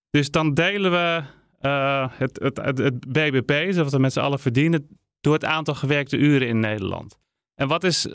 Dus 0.10 0.32
dan 0.32 0.54
delen 0.54 0.92
we 0.92 1.24
uh, 1.62 2.10
het, 2.12 2.40
het, 2.42 2.58
het, 2.58 2.78
het, 2.78 3.00
BBP, 3.00 3.76
wat 3.76 3.92
we 3.92 4.00
met 4.00 4.14
z'n 4.14 4.20
allen 4.20 4.40
verdienen, 4.40 5.00
door 5.22 5.34
het 5.34 5.46
aantal 5.46 5.76
gewerkte 5.76 6.18
uren 6.18 6.48
in 6.48 6.60
Nederland. 6.60 7.18
En 7.56 7.68
wat 7.68 7.84
is 7.84 8.08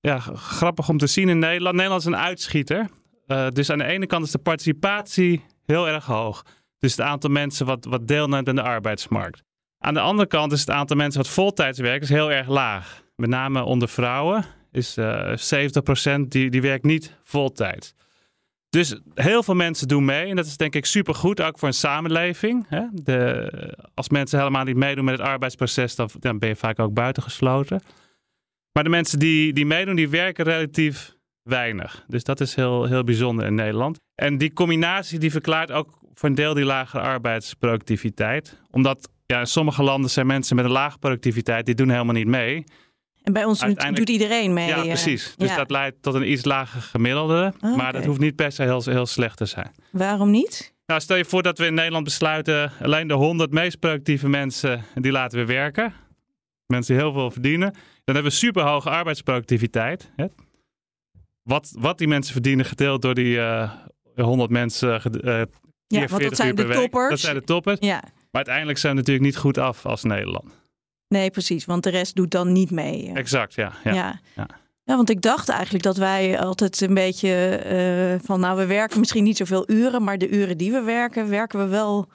ja, 0.00 0.18
grappig 0.34 0.88
om 0.88 0.98
te 0.98 1.06
zien 1.06 1.28
in 1.28 1.38
Nederland. 1.38 1.74
Nederland 1.74 2.00
is 2.00 2.06
een 2.06 2.16
uitschieter. 2.16 2.88
Uh, 3.26 3.48
dus 3.48 3.70
aan 3.70 3.78
de 3.78 3.84
ene 3.84 4.06
kant 4.06 4.24
is 4.24 4.30
de 4.30 4.38
participatie 4.38 5.44
heel 5.64 5.88
erg 5.88 6.04
hoog. 6.04 6.44
Dus 6.78 6.90
het 6.90 7.00
aantal 7.00 7.30
mensen 7.30 7.66
wat, 7.66 7.84
wat 7.84 8.08
deelneemt 8.08 8.48
aan 8.48 8.54
de 8.54 8.62
arbeidsmarkt. 8.62 9.42
Aan 9.78 9.94
de 9.94 10.00
andere 10.00 10.28
kant 10.28 10.52
is 10.52 10.60
het 10.60 10.70
aantal 10.70 10.96
mensen 10.96 11.22
wat 11.22 11.30
voltijds 11.30 11.78
werkt 11.78 12.02
is 12.02 12.08
heel 12.08 12.32
erg 12.32 12.48
laag. 12.48 13.02
Met 13.16 13.30
name 13.30 13.62
onder 13.62 13.88
vrouwen 13.88 14.44
is 14.72 14.98
uh, 14.98 15.32
eh, 15.52 15.70
70% 16.18 16.20
die, 16.28 16.50
die 16.50 16.62
werkt 16.62 16.84
niet 16.84 17.16
voltijds. 17.24 17.94
Dus 18.68 19.00
heel 19.14 19.42
veel 19.42 19.54
mensen 19.54 19.88
doen 19.88 20.04
mee. 20.04 20.26
En 20.26 20.36
dat 20.36 20.46
is 20.46 20.56
denk 20.56 20.74
ik 20.74 20.86
supergoed, 20.86 21.42
ook 21.42 21.58
voor 21.58 21.68
een 21.68 21.74
samenleving. 21.74 22.66
Hè? 22.68 22.82
De, 22.92 23.78
als 23.94 24.08
mensen 24.08 24.38
helemaal 24.38 24.64
niet 24.64 24.76
meedoen 24.76 25.04
met 25.04 25.18
het 25.18 25.26
arbeidsproces, 25.26 25.94
dan 25.94 26.38
ben 26.38 26.48
je 26.48 26.56
vaak 26.56 26.78
ook 26.78 26.92
buitengesloten. 26.92 27.82
Maar 28.76 28.84
de 28.84 28.90
mensen 28.90 29.18
die, 29.18 29.52
die 29.52 29.66
meedoen, 29.66 29.96
die 29.96 30.08
werken 30.08 30.44
relatief 30.44 31.16
weinig. 31.42 32.04
Dus 32.06 32.24
dat 32.24 32.40
is 32.40 32.54
heel, 32.54 32.84
heel 32.84 33.04
bijzonder 33.04 33.46
in 33.46 33.54
Nederland. 33.54 33.98
En 34.14 34.38
die 34.38 34.52
combinatie 34.52 35.18
die 35.18 35.30
verklaart 35.30 35.70
ook 35.70 35.98
voor 36.14 36.28
een 36.28 36.34
deel 36.34 36.54
die 36.54 36.64
lagere 36.64 37.02
arbeidsproductiviteit. 37.02 38.60
Omdat 38.70 39.08
ja, 39.26 39.40
in 39.40 39.46
sommige 39.46 39.82
landen 39.82 40.10
zijn 40.10 40.26
mensen 40.26 40.56
met 40.56 40.64
een 40.64 40.70
lage 40.70 40.98
productiviteit, 40.98 41.66
die 41.66 41.74
doen 41.74 41.90
helemaal 41.90 42.14
niet 42.14 42.26
mee. 42.26 42.64
En 43.22 43.32
bij 43.32 43.44
ons 43.44 43.64
doet 43.92 44.08
iedereen 44.08 44.52
mee. 44.52 44.68
Ja, 44.68 44.82
precies. 44.82 45.34
Dus 45.36 45.54
dat 45.54 45.70
leidt 45.70 46.02
tot 46.02 46.14
een 46.14 46.30
iets 46.30 46.44
lager 46.44 46.80
gemiddelde. 46.80 47.52
Ah, 47.60 47.76
maar 47.76 47.92
dat 47.92 48.04
hoeft 48.04 48.20
niet 48.20 48.36
per 48.36 48.52
se 48.52 48.62
heel, 48.62 48.82
heel 48.84 49.06
slecht 49.06 49.36
te 49.36 49.46
zijn. 49.46 49.70
Waarom 49.90 50.30
niet? 50.30 50.74
Nou, 50.86 51.00
stel 51.00 51.16
je 51.16 51.24
voor 51.24 51.42
dat 51.42 51.58
we 51.58 51.66
in 51.66 51.74
Nederland 51.74 52.04
besluiten... 52.04 52.72
alleen 52.82 53.08
de 53.08 53.14
100 53.14 53.50
meest 53.50 53.78
productieve 53.78 54.28
mensen, 54.28 54.84
die 54.94 55.12
laten 55.12 55.38
we 55.38 55.44
werken. 55.44 55.94
Mensen 56.66 56.94
die 56.94 57.02
heel 57.02 57.12
veel 57.12 57.30
verdienen. 57.30 57.74
Dan 58.06 58.14
hebben 58.14 58.32
we 58.32 58.38
super 58.38 58.62
hoge 58.62 58.90
arbeidsproductiviteit. 58.90 60.10
Hè? 60.16 60.26
Wat, 61.42 61.72
wat 61.78 61.98
die 61.98 62.08
mensen 62.08 62.32
verdienen 62.32 62.64
gedeeld 62.64 63.02
door 63.02 63.14
die 63.14 63.36
uh, 63.36 63.62
eh, 64.14 64.24
100 64.24 64.50
mensen. 64.50 65.02
Uh, 65.24 65.42
ja, 65.86 66.06
want 66.06 66.22
dat 66.22 66.36
zijn 66.36 66.54
de 66.54 66.68
toppers. 66.68 67.08
Dat 67.08 67.18
zijn 67.18 67.34
de 67.34 67.44
toppers. 67.44 67.80
Ja. 67.80 68.00
Maar 68.02 68.44
uiteindelijk 68.44 68.78
zijn 68.78 68.92
we 68.92 68.98
natuurlijk 68.98 69.26
niet 69.26 69.36
goed 69.36 69.58
af 69.58 69.86
als 69.86 70.02
Nederland. 70.02 70.44
Nee, 71.08 71.30
precies. 71.30 71.64
Want 71.64 71.82
de 71.82 71.90
rest 71.90 72.14
doet 72.14 72.30
dan 72.30 72.52
niet 72.52 72.70
mee. 72.70 73.10
Exact, 73.14 73.54
ja. 73.54 73.72
Ja, 73.84 73.92
ja. 73.92 74.20
ja. 74.84 74.96
want 74.96 75.10
ik 75.10 75.22
dacht 75.22 75.48
eigenlijk 75.48 75.84
dat 75.84 75.96
wij 75.96 76.40
altijd 76.40 76.80
een 76.80 76.94
beetje 76.94 77.62
uh, 78.20 78.26
van... 78.26 78.40
nou, 78.40 78.58
we 78.58 78.66
werken 78.66 78.98
misschien 78.98 79.24
niet 79.24 79.36
zoveel 79.36 79.70
uren... 79.70 80.04
maar 80.04 80.18
de 80.18 80.28
uren 80.28 80.58
die 80.58 80.72
we 80.72 80.80
werken, 80.80 81.28
werken 81.28 81.58
we 81.58 81.66
wel 81.66 82.08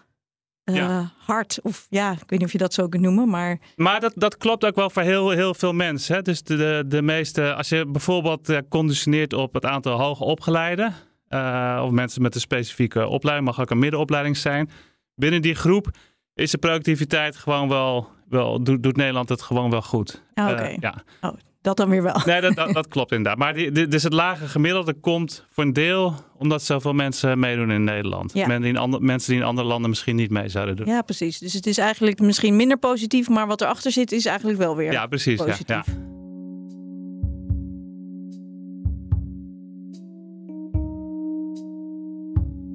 uh, 0.75 1.07
hard. 1.17 1.59
Of 1.61 1.85
ja, 1.89 2.11
ik 2.11 2.17
weet 2.17 2.39
niet 2.39 2.43
of 2.43 2.51
je 2.51 2.57
dat 2.57 2.73
zo 2.73 2.87
kunt 2.87 3.03
noemen, 3.03 3.29
maar... 3.29 3.59
Maar 3.75 3.99
dat, 3.99 4.13
dat 4.15 4.37
klopt 4.37 4.65
ook 4.65 4.75
wel 4.75 4.89
voor 4.89 5.01
heel, 5.01 5.29
heel 5.29 5.53
veel 5.53 5.73
mensen. 5.73 6.15
Hè? 6.15 6.21
Dus 6.21 6.43
de, 6.43 6.55
de, 6.55 6.83
de 6.87 7.01
meeste, 7.01 7.53
als 7.53 7.69
je 7.69 7.85
bijvoorbeeld 7.85 8.49
uh, 8.49 8.57
conditioneert 8.69 9.33
op 9.33 9.53
het 9.53 9.65
aantal 9.65 9.99
hoge 9.99 10.23
opgeleiden... 10.23 10.93
Uh, 11.33 11.81
of 11.85 11.91
mensen 11.91 12.21
met 12.21 12.35
een 12.35 12.41
specifieke 12.41 13.07
opleiding, 13.07 13.47
mag 13.47 13.61
ook 13.61 13.69
een 13.69 13.79
middenopleiding 13.79 14.37
zijn. 14.37 14.69
Binnen 15.15 15.41
die 15.41 15.55
groep 15.55 15.87
is 16.33 16.51
de 16.51 16.57
productiviteit 16.57 17.35
gewoon 17.35 17.69
wel, 17.69 18.07
wel 18.29 18.63
doet, 18.63 18.83
doet 18.83 18.95
Nederland 18.95 19.29
het 19.29 19.41
gewoon 19.41 19.69
wel 19.69 19.81
goed. 19.81 20.23
Oh, 20.33 20.49
Oké. 20.49 20.75
ja. 20.79 21.03
Oh, 21.21 21.33
dat 21.61 21.77
dan 21.77 21.89
weer 21.89 22.03
wel. 22.03 22.21
Nee, 22.25 22.41
dat, 22.41 22.55
dat, 22.55 22.73
dat 22.73 22.87
klopt 22.87 23.11
inderdaad. 23.11 23.37
Maar 23.37 23.53
die, 23.53 23.87
dus 23.87 24.03
het 24.03 24.13
lage 24.13 24.47
gemiddelde 24.47 24.93
komt 24.93 25.45
voor 25.49 25.63
een 25.63 25.73
deel 25.73 26.13
omdat 26.37 26.63
zoveel 26.63 26.93
mensen 26.93 27.39
meedoen 27.39 27.71
in 27.71 27.83
Nederland. 27.83 28.33
Ja. 28.33 28.47
Men 28.47 28.61
die 28.61 28.73
in 28.73 28.97
mensen 29.05 29.31
die 29.31 29.41
in 29.41 29.47
andere 29.47 29.67
landen 29.67 29.89
misschien 29.89 30.15
niet 30.15 30.31
mee 30.31 30.49
zouden 30.49 30.75
doen. 30.75 30.85
Ja, 30.85 31.01
precies. 31.01 31.39
Dus 31.39 31.53
het 31.53 31.67
is 31.67 31.77
eigenlijk 31.77 32.19
misschien 32.19 32.55
minder 32.55 32.77
positief, 32.77 33.29
maar 33.29 33.47
wat 33.47 33.61
erachter 33.61 33.91
zit 33.91 34.11
is 34.11 34.25
eigenlijk 34.25 34.57
wel 34.57 34.75
weer 34.75 34.91
ja, 34.91 35.07
precies, 35.07 35.37
positief. 35.37 35.67
Ja, 35.67 35.83
ja. 35.85 36.09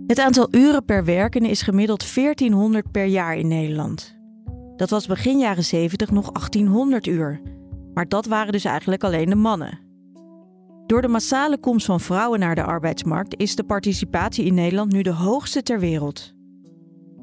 Het 0.07 0.19
aantal 0.19 0.49
uren 0.51 0.85
per 0.85 1.05
werkende 1.05 1.49
is 1.49 1.63
gemiddeld 1.63 2.15
1400 2.15 2.91
per 2.91 3.05
jaar 3.05 3.37
in 3.37 3.49
Nederland. 3.49 4.17
Dat 4.77 4.91
was 4.91 5.07
begin 5.07 5.39
jaren 5.39 5.65
70 5.65 6.11
nog 6.11 6.33
1800 6.33 7.07
uur. 7.07 7.41
Maar 7.97 8.09
dat 8.09 8.27
waren 8.27 8.53
dus 8.53 8.65
eigenlijk 8.65 9.05
alleen 9.05 9.29
de 9.29 9.35
mannen. 9.35 9.79
Door 10.87 11.03
de 11.03 11.09
massale 11.09 11.59
komst 11.59 11.87
van 11.87 12.01
vrouwen 12.01 12.41
naar 12.41 12.55
de 12.55 12.63
arbeidsmarkt 12.63 13.37
is 13.37 13.57
de 13.57 13.65
participatie 13.65 14.45
in 14.45 14.55
Nederland 14.55 14.93
nu 14.93 15.03
de 15.03 15.13
hoogste 15.13 15.63
ter 15.63 15.81
wereld. 15.81 16.35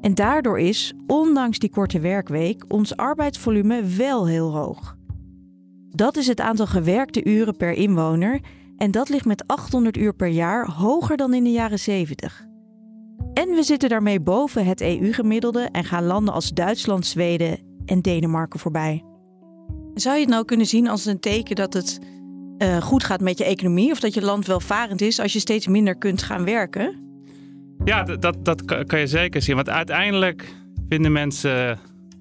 En 0.00 0.14
daardoor 0.14 0.58
is, 0.58 0.94
ondanks 1.06 1.58
die 1.58 1.70
korte 1.70 2.00
werkweek, 2.00 2.64
ons 2.68 2.96
arbeidsvolume 2.96 3.82
wel 3.82 4.26
heel 4.26 4.52
hoog. 4.52 4.96
Dat 5.90 6.16
is 6.16 6.26
het 6.26 6.40
aantal 6.40 6.66
gewerkte 6.66 7.24
uren 7.24 7.56
per 7.56 7.72
inwoner 7.72 8.40
en 8.76 8.90
dat 8.90 9.08
ligt 9.08 9.24
met 9.24 9.46
800 9.46 9.96
uur 9.96 10.14
per 10.14 10.28
jaar 10.28 10.70
hoger 10.70 11.16
dan 11.16 11.34
in 11.34 11.44
de 11.44 11.52
jaren 11.52 11.78
70. 11.78 12.46
En 13.34 13.48
we 13.48 13.62
zitten 13.62 13.88
daarmee 13.88 14.20
boven 14.20 14.66
het 14.66 14.80
EU-gemiddelde 14.80 15.68
en 15.72 15.84
gaan 15.84 16.04
landen 16.04 16.34
als 16.34 16.50
Duitsland, 16.50 17.06
Zweden 17.06 17.58
en 17.86 18.00
Denemarken 18.00 18.60
voorbij. 18.60 19.13
Zou 19.94 20.14
je 20.14 20.20
het 20.20 20.30
nou 20.30 20.44
kunnen 20.44 20.66
zien 20.66 20.88
als 20.88 21.06
een 21.06 21.20
teken 21.20 21.56
dat 21.56 21.72
het 21.72 21.98
uh, 22.58 22.76
goed 22.76 23.04
gaat 23.04 23.20
met 23.20 23.38
je 23.38 23.44
economie 23.44 23.90
of 23.90 24.00
dat 24.00 24.14
je 24.14 24.22
land 24.22 24.46
welvarend 24.46 25.00
is 25.00 25.20
als 25.20 25.32
je 25.32 25.38
steeds 25.38 25.66
minder 25.66 25.98
kunt 25.98 26.22
gaan 26.22 26.44
werken? 26.44 27.02
Ja, 27.84 28.02
dat, 28.02 28.44
dat 28.44 28.64
kan 28.86 29.00
je 29.00 29.06
zeker 29.06 29.42
zien. 29.42 29.54
Want 29.54 29.68
uiteindelijk 29.68 30.54
vinden 30.88 31.12
mensen 31.12 31.78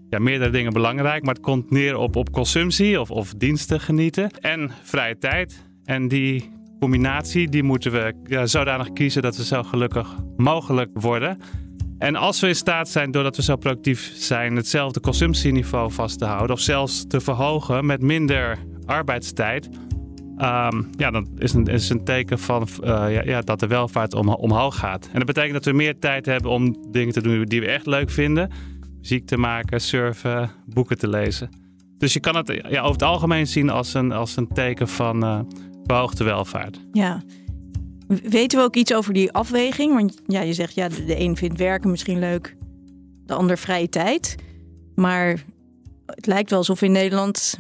ja, 0.10 0.20
meerdere 0.20 0.52
dingen 0.52 0.74
belangrijk, 0.74 1.24
maar 1.24 1.34
het 1.34 1.44
komt 1.44 1.72
neer 1.72 1.98
op, 1.98 2.16
op 2.16 2.32
consumptie 2.32 3.00
of, 3.00 3.12
of 3.12 3.34
diensten 3.34 3.80
genieten 3.80 4.30
en 4.40 4.72
vrije 4.84 5.18
tijd. 5.18 5.64
En 5.84 6.08
die 6.08 6.52
combinatie 6.80 7.50
die 7.50 7.64
moeten 7.64 7.92
we 7.92 8.14
zodanig 8.48 8.94
kiezen 8.94 9.22
dat 9.22 9.38
we 9.38 9.44
zo 9.44 9.64
gelukkig 9.64 10.16
mogelijk 10.38 10.90
worden. 10.94 11.38
En 11.98 12.16
als 12.16 12.40
we 12.40 12.48
in 12.48 12.56
staat 12.56 12.90
zijn, 12.90 13.12
doordat 13.12 13.36
we 13.36 13.42
zo 13.42 13.56
productief 13.56 14.12
zijn, 14.16 14.56
hetzelfde 14.56 15.00
consumptieniveau 15.00 15.92
vast 15.92 16.20
te 16.20 16.26
houden 16.26 16.56
of 16.56 16.62
zelfs 16.62 17.08
te 17.08 17.20
verhogen 17.20 17.86
met 17.86 18.02
minder 18.02 18.58
arbeidstijd, 18.86 19.70
ehm, 20.38 20.84
ja, 20.98 21.12
dan 21.12 21.28
is 21.38 21.54
een, 21.54 21.66
is 21.66 21.90
een 21.90 22.04
teken 22.04 22.40
van 22.40 22.68
uh, 22.84 22.88
ja, 22.88 23.24
ja, 23.24 23.42
dat 23.42 23.60
de 23.60 23.68
welvaart 23.68 24.14
om, 24.14 24.30
omhoog 24.30 24.78
gaat. 24.78 25.06
En 25.12 25.18
dat 25.18 25.26
betekent 25.26 25.54
dat 25.54 25.66
we 25.66 25.72
meer 25.72 26.00
tijd 26.00 26.26
hebben 26.26 26.52
om 26.52 26.78
dingen 26.92 27.14
te 27.14 27.22
doen 27.22 27.46
die 27.46 27.60
we 27.60 27.68
echt 27.68 27.86
leuk 27.86 28.10
vinden. 28.10 28.50
Muziek 29.00 29.26
te 29.26 29.38
maken, 29.38 29.82
surfen, 29.82 30.52
boeken 30.66 30.98
te 30.98 31.08
lezen. 31.08 31.50
Dus 31.98 32.14
je 32.14 32.20
kan 32.20 32.36
het 32.36 32.62
ja, 32.70 32.80
over 32.80 32.92
het 32.92 33.04
algemeen 33.04 33.48
zien 33.48 33.70
als 33.70 33.94
een, 33.94 34.12
als 34.12 34.38
een 34.38 34.48
teken 34.48 34.88
van 34.88 35.24
uh, 35.24 35.40
welvaart. 36.18 36.80
Ja. 36.92 37.22
Weten 38.24 38.60
we 38.60 38.64
ook 38.64 38.76
iets 38.76 38.94
over 38.94 39.14
die 39.14 39.32
afweging? 39.32 39.94
Want 39.94 40.22
ja, 40.28 40.42
je 40.42 40.54
zegt 40.54 40.76
ja, 40.76 40.88
de 40.88 41.20
een 41.20 41.38
vindt 41.38 41.58
werken 41.58 41.90
misschien 41.90 42.20
leuk, 42.20 42.56
de 43.26 43.34
ander 43.34 43.58
vrije 43.58 43.90
tijd. 43.90 44.36
Maar 44.96 45.44
het 46.06 46.26
lijkt 46.26 46.50
wel 46.50 46.60
alsof 46.60 46.80
we 46.80 46.86
in 46.86 46.92
Nederland 46.92 47.58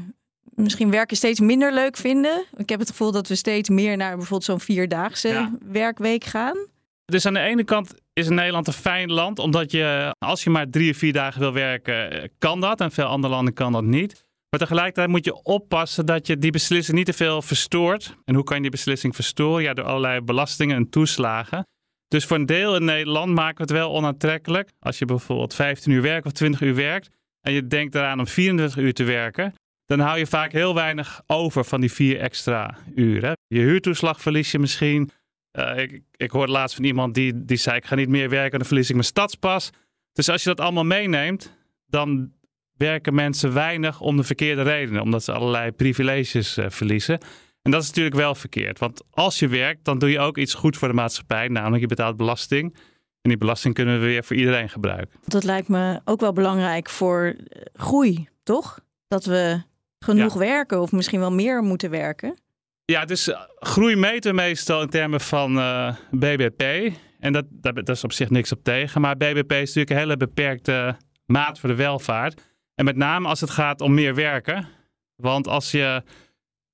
misschien 0.55 0.91
werken 0.91 1.17
steeds 1.17 1.39
minder 1.39 1.73
leuk 1.73 1.97
vinden. 1.97 2.45
Ik 2.57 2.69
heb 2.69 2.79
het 2.79 2.89
gevoel 2.89 3.11
dat 3.11 3.27
we 3.27 3.35
steeds 3.35 3.69
meer 3.69 3.97
naar 3.97 4.11
bijvoorbeeld 4.11 4.43
zo'n 4.43 4.59
vierdaagse 4.59 5.49
werkweek 5.71 6.23
gaan. 6.23 6.57
Dus 7.05 7.25
aan 7.25 7.33
de 7.33 7.39
ene 7.39 7.63
kant 7.63 7.93
is 8.13 8.29
Nederland 8.29 8.67
een 8.67 8.73
fijn 8.73 9.11
land, 9.11 9.39
omdat 9.39 9.71
je 9.71 10.15
als 10.19 10.43
je 10.43 10.49
maar 10.49 10.69
drie 10.69 10.91
of 10.91 10.97
vier 10.97 11.13
dagen 11.13 11.39
wil 11.39 11.53
werken, 11.53 12.31
kan 12.37 12.61
dat. 12.61 12.81
En 12.81 12.91
veel 12.91 13.05
andere 13.05 13.33
landen 13.33 13.53
kan 13.53 13.71
dat 13.71 13.83
niet. 13.83 14.23
Maar 14.53 14.61
tegelijkertijd 14.61 15.09
moet 15.09 15.25
je 15.25 15.43
oppassen 15.43 16.05
dat 16.05 16.27
je 16.27 16.37
die 16.37 16.51
beslissing 16.51 16.97
niet 16.97 17.05
te 17.05 17.13
veel 17.13 17.41
verstoort. 17.41 18.15
En 18.25 18.35
hoe 18.35 18.43
kan 18.43 18.55
je 18.55 18.61
die 18.61 18.71
beslissing 18.71 19.15
verstoren? 19.15 19.63
Ja, 19.63 19.73
door 19.73 19.85
allerlei 19.85 20.21
belastingen 20.21 20.75
en 20.75 20.89
toeslagen. 20.89 21.67
Dus 22.07 22.25
voor 22.25 22.37
een 22.37 22.45
deel 22.45 22.75
in 22.75 22.85
Nederland 22.85 23.33
maken 23.33 23.55
we 23.55 23.61
het 23.61 23.71
wel 23.71 23.91
onaantrekkelijk. 23.91 24.69
Als 24.79 24.99
je 24.99 25.05
bijvoorbeeld 25.05 25.53
15 25.53 25.91
uur 25.91 26.01
werkt 26.01 26.25
of 26.25 26.31
20 26.31 26.61
uur 26.61 26.75
werkt 26.75 27.09
en 27.41 27.53
je 27.53 27.67
denkt 27.67 27.95
eraan 27.95 28.19
om 28.19 28.27
24 28.27 28.77
uur 28.77 28.93
te 28.93 29.03
werken, 29.03 29.53
dan 29.85 29.99
hou 29.99 30.17
je 30.17 30.27
vaak 30.27 30.51
heel 30.51 30.75
weinig 30.75 31.21
over 31.27 31.65
van 31.65 31.81
die 31.81 31.91
vier 31.91 32.19
extra 32.19 32.77
uren. 32.95 33.37
Je 33.47 33.59
huurtoeslag 33.59 34.21
verlies 34.21 34.51
je 34.51 34.59
misschien. 34.59 35.11
Uh, 35.59 35.77
ik, 35.77 36.01
ik 36.15 36.31
hoorde 36.31 36.51
laatst 36.51 36.75
van 36.75 36.85
iemand 36.85 37.13
die, 37.13 37.45
die 37.45 37.57
zei: 37.57 37.75
Ik 37.75 37.85
ga 37.85 37.95
niet 37.95 38.09
meer 38.09 38.29
werken, 38.29 38.59
dan 38.59 38.67
verlies 38.67 38.87
ik 38.87 38.95
mijn 38.95 39.07
stadspas. 39.07 39.69
Dus 40.11 40.29
als 40.29 40.43
je 40.43 40.49
dat 40.49 40.59
allemaal 40.59 40.85
meeneemt, 40.85 41.57
dan 41.87 42.31
werken 42.77 43.13
mensen 43.13 43.53
weinig 43.53 44.01
om 44.01 44.17
de 44.17 44.23
verkeerde 44.23 44.61
redenen, 44.61 45.01
omdat 45.01 45.23
ze 45.23 45.31
allerlei 45.31 45.71
privileges 45.71 46.57
uh, 46.57 46.65
verliezen. 46.69 47.19
En 47.61 47.71
dat 47.71 47.81
is 47.81 47.87
natuurlijk 47.87 48.15
wel 48.15 48.35
verkeerd. 48.35 48.79
Want 48.79 49.03
als 49.09 49.39
je 49.39 49.47
werkt, 49.47 49.85
dan 49.85 49.99
doe 49.99 50.09
je 50.09 50.19
ook 50.19 50.37
iets 50.37 50.53
goed 50.53 50.77
voor 50.77 50.87
de 50.87 50.93
maatschappij. 50.93 51.47
Namelijk 51.47 51.81
je 51.81 51.87
betaalt 51.87 52.17
belasting. 52.17 52.73
En 53.21 53.29
die 53.29 53.37
belasting 53.37 53.73
kunnen 53.73 53.99
we 53.99 54.05
weer 54.05 54.23
voor 54.23 54.35
iedereen 54.35 54.69
gebruiken. 54.69 55.19
Dat 55.25 55.43
lijkt 55.43 55.67
me 55.67 56.01
ook 56.05 56.19
wel 56.19 56.33
belangrijk 56.33 56.89
voor 56.89 57.35
groei, 57.73 58.27
toch? 58.43 58.79
Dat 59.07 59.25
we 59.25 59.61
genoeg 59.99 60.33
werken 60.33 60.81
of 60.81 60.91
misschien 60.91 61.19
wel 61.19 61.31
meer 61.31 61.61
moeten 61.61 61.89
werken. 61.89 62.37
Ja, 62.85 63.05
dus 63.05 63.27
eh, 63.27 63.41
groei 63.59 63.95
meten 63.95 64.35
meestal 64.35 64.81
in 64.81 64.89
termen 64.89 65.21
van 65.21 65.57
uh, 65.57 65.87
eh, 65.87 65.95
BBP. 66.11 66.93
En 67.19 67.33
dat, 67.33 67.45
dat, 67.49 67.89
is 67.89 68.03
op 68.03 68.11
zich 68.11 68.29
niks 68.29 68.51
op 68.51 68.63
tegen. 68.63 69.01
Maar 69.01 69.17
BBP 69.17 69.51
is 69.51 69.57
natuurlijk 69.59 69.89
een 69.89 69.97
hele 69.97 70.17
beperkte 70.17 70.97
maat 71.25 71.59
voor 71.59 71.69
de 71.69 71.75
welvaart. 71.75 72.41
En 72.75 72.85
met 72.85 72.95
name 72.95 73.27
als 73.27 73.41
het 73.41 73.49
gaat 73.49 73.81
om 73.81 73.93
meer 73.93 74.15
werken. 74.15 74.67
Want 75.15 75.47
als 75.47 75.71
je 75.71 76.03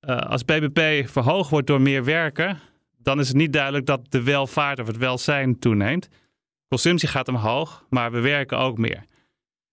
uh, 0.08 0.16
als 0.16 0.44
BBP 0.44 1.08
verhoogd 1.08 1.50
wordt 1.50 1.66
door 1.66 1.80
meer 1.80 2.04
werken, 2.04 2.58
dan 2.98 3.20
is 3.20 3.28
het 3.28 3.36
niet 3.36 3.52
duidelijk 3.52 3.86
dat 3.86 4.00
de 4.08 4.22
welvaart 4.22 4.80
of 4.80 4.86
het 4.86 4.96
welzijn 4.96 5.58
toeneemt. 5.58 6.08
Consumptie 6.68 7.08
gaat 7.08 7.28
omhoog, 7.28 7.84
maar 7.88 8.12
we 8.12 8.20
werken 8.20 8.58
ook 8.58 8.78
meer. 8.78 9.04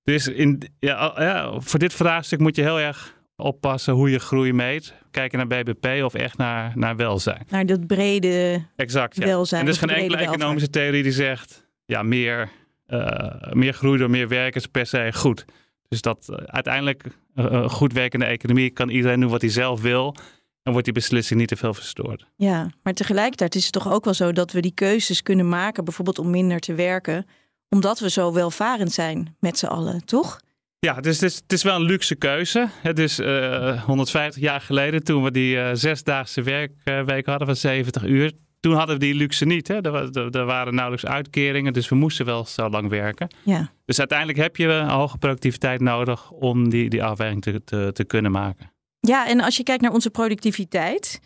Dus 0.03 0.27
in, 0.27 0.62
ja, 0.79 1.13
ja, 1.17 1.60
voor 1.60 1.79
dit 1.79 1.93
vraagstuk 1.93 2.39
moet 2.39 2.55
je 2.55 2.62
heel 2.62 2.79
erg 2.79 3.15
oppassen 3.36 3.93
hoe 3.93 4.10
je 4.10 4.19
groei 4.19 4.53
meet. 4.53 4.93
Kijken 5.12 5.38
naar 5.38 5.63
BBP 5.63 6.03
of 6.03 6.13
echt 6.13 6.38
naar, 6.38 6.72
naar 6.75 6.96
welzijn. 6.96 7.46
Naar 7.50 7.65
dat 7.65 7.88
brede 7.88 8.65
exact, 8.75 9.15
ja. 9.15 9.25
welzijn. 9.25 9.62
En 9.62 9.67
er 9.67 9.74
is 9.74 9.79
geen 9.79 9.89
enkele 9.89 10.17
economische 10.17 10.69
theorie 10.69 11.03
die 11.03 11.12
zegt... 11.12 11.67
ja, 11.86 12.03
meer, 12.03 12.50
uh, 12.88 13.51
meer 13.51 13.74
groei 13.74 13.98
door 13.98 14.10
meer 14.10 14.27
werken 14.27 14.62
is 14.62 14.67
per 14.67 14.86
se 14.86 15.12
goed. 15.13 15.46
Dus 15.88 16.01
dat 16.01 16.27
uh, 16.29 16.38
uiteindelijk 16.38 17.03
een 17.36 17.70
goed 17.70 17.94
werkende 17.94 18.25
economie 18.25 18.70
kan 18.70 18.89
iedereen 18.89 19.20
doen 19.20 19.29
wat 19.29 19.41
hij 19.41 19.50
zelf 19.50 19.82
wil. 19.82 20.15
En 20.63 20.72
wordt 20.72 20.86
die 20.86 20.94
beslissing 20.94 21.39
niet 21.39 21.50
te 21.50 21.56
veel 21.56 21.74
verstoord. 21.74 22.25
Ja, 22.36 22.70
maar 22.84 22.94
tegelijkertijd 22.94 23.56
is 23.56 23.63
het 23.63 23.74
toch 23.74 23.91
ook 23.91 24.06
wel 24.06 24.13
zo 24.13 24.32
dat 24.32 24.51
we 24.51 24.62
die 24.62 24.74
keuzes 24.74 25.22
kunnen 25.22 25.50
maken, 25.50 25.84
bijvoorbeeld 25.84 26.20
om 26.20 26.29
minder 26.29 26.60
te 26.60 26.74
werken, 26.74 27.25
omdat 27.70 28.00
we 28.00 28.10
zo 28.10 28.34
welvarend 28.34 28.91
zijn 28.91 29.36
met 29.39 29.58
z'n 29.58 29.65
allen, 29.65 30.06
toch? 30.06 30.39
Ja, 30.79 31.01
dus 31.01 31.20
het 31.20 31.32
is, 31.32 31.36
het 31.36 31.53
is 31.53 31.63
wel 31.63 31.75
een 31.75 31.82
luxe 31.82 32.15
keuze. 32.15 32.67
Het 32.82 33.00
is 33.00 33.20
uh, 33.20 33.84
150 33.84 34.41
jaar 34.41 34.62
geleden, 34.62 35.03
toen 35.03 35.24
we 35.24 35.32
die 35.32 35.56
uh, 35.56 35.70
zesdaagse 35.74 36.41
werkweek 36.41 37.25
hadden 37.25 37.48
van 37.48 37.56
70 37.56 38.03
uur, 38.03 38.32
toen 38.67 38.77
hadden 38.77 38.95
we 38.95 39.05
die 39.05 39.15
luxe 39.15 39.45
niet. 39.45 39.67
Hè? 39.67 39.81
Er, 39.81 40.17
er, 40.17 40.36
er, 40.36 40.45
waren 40.45 40.75
nauwelijks 40.75 41.05
uitkeringen, 41.05 41.74
dus 41.74 41.89
we 41.89 41.95
moesten 41.95 42.25
wel 42.25 42.45
zo 42.45 42.69
lang 42.69 42.89
werken. 42.89 43.27
Ja. 43.43 43.71
Dus 43.86 44.00
uiteindelijk 44.00 44.38
heb 44.38 44.55
je 44.55 44.67
een 44.67 44.89
hoge 44.89 45.17
productiviteit 45.17 45.81
nodig 45.81 46.31
om 46.31 46.69
die, 46.69 46.89
die 46.89 47.03
afweging 47.03 47.41
te, 47.41 47.63
te, 47.63 47.89
te 47.93 48.03
kunnen 48.03 48.31
maken. 48.31 48.71
Ja, 49.00 49.27
en 49.27 49.41
als 49.41 49.57
je 49.57 49.63
kijkt 49.63 49.81
naar 49.81 49.91
onze 49.91 50.09
productiviteit, 50.09 51.19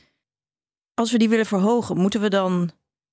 als 0.93 1.11
we 1.11 1.17
die 1.17 1.29
willen 1.29 1.45
verhogen, 1.45 1.97
moeten 1.97 2.21
we 2.21 2.29
dan 2.29 2.71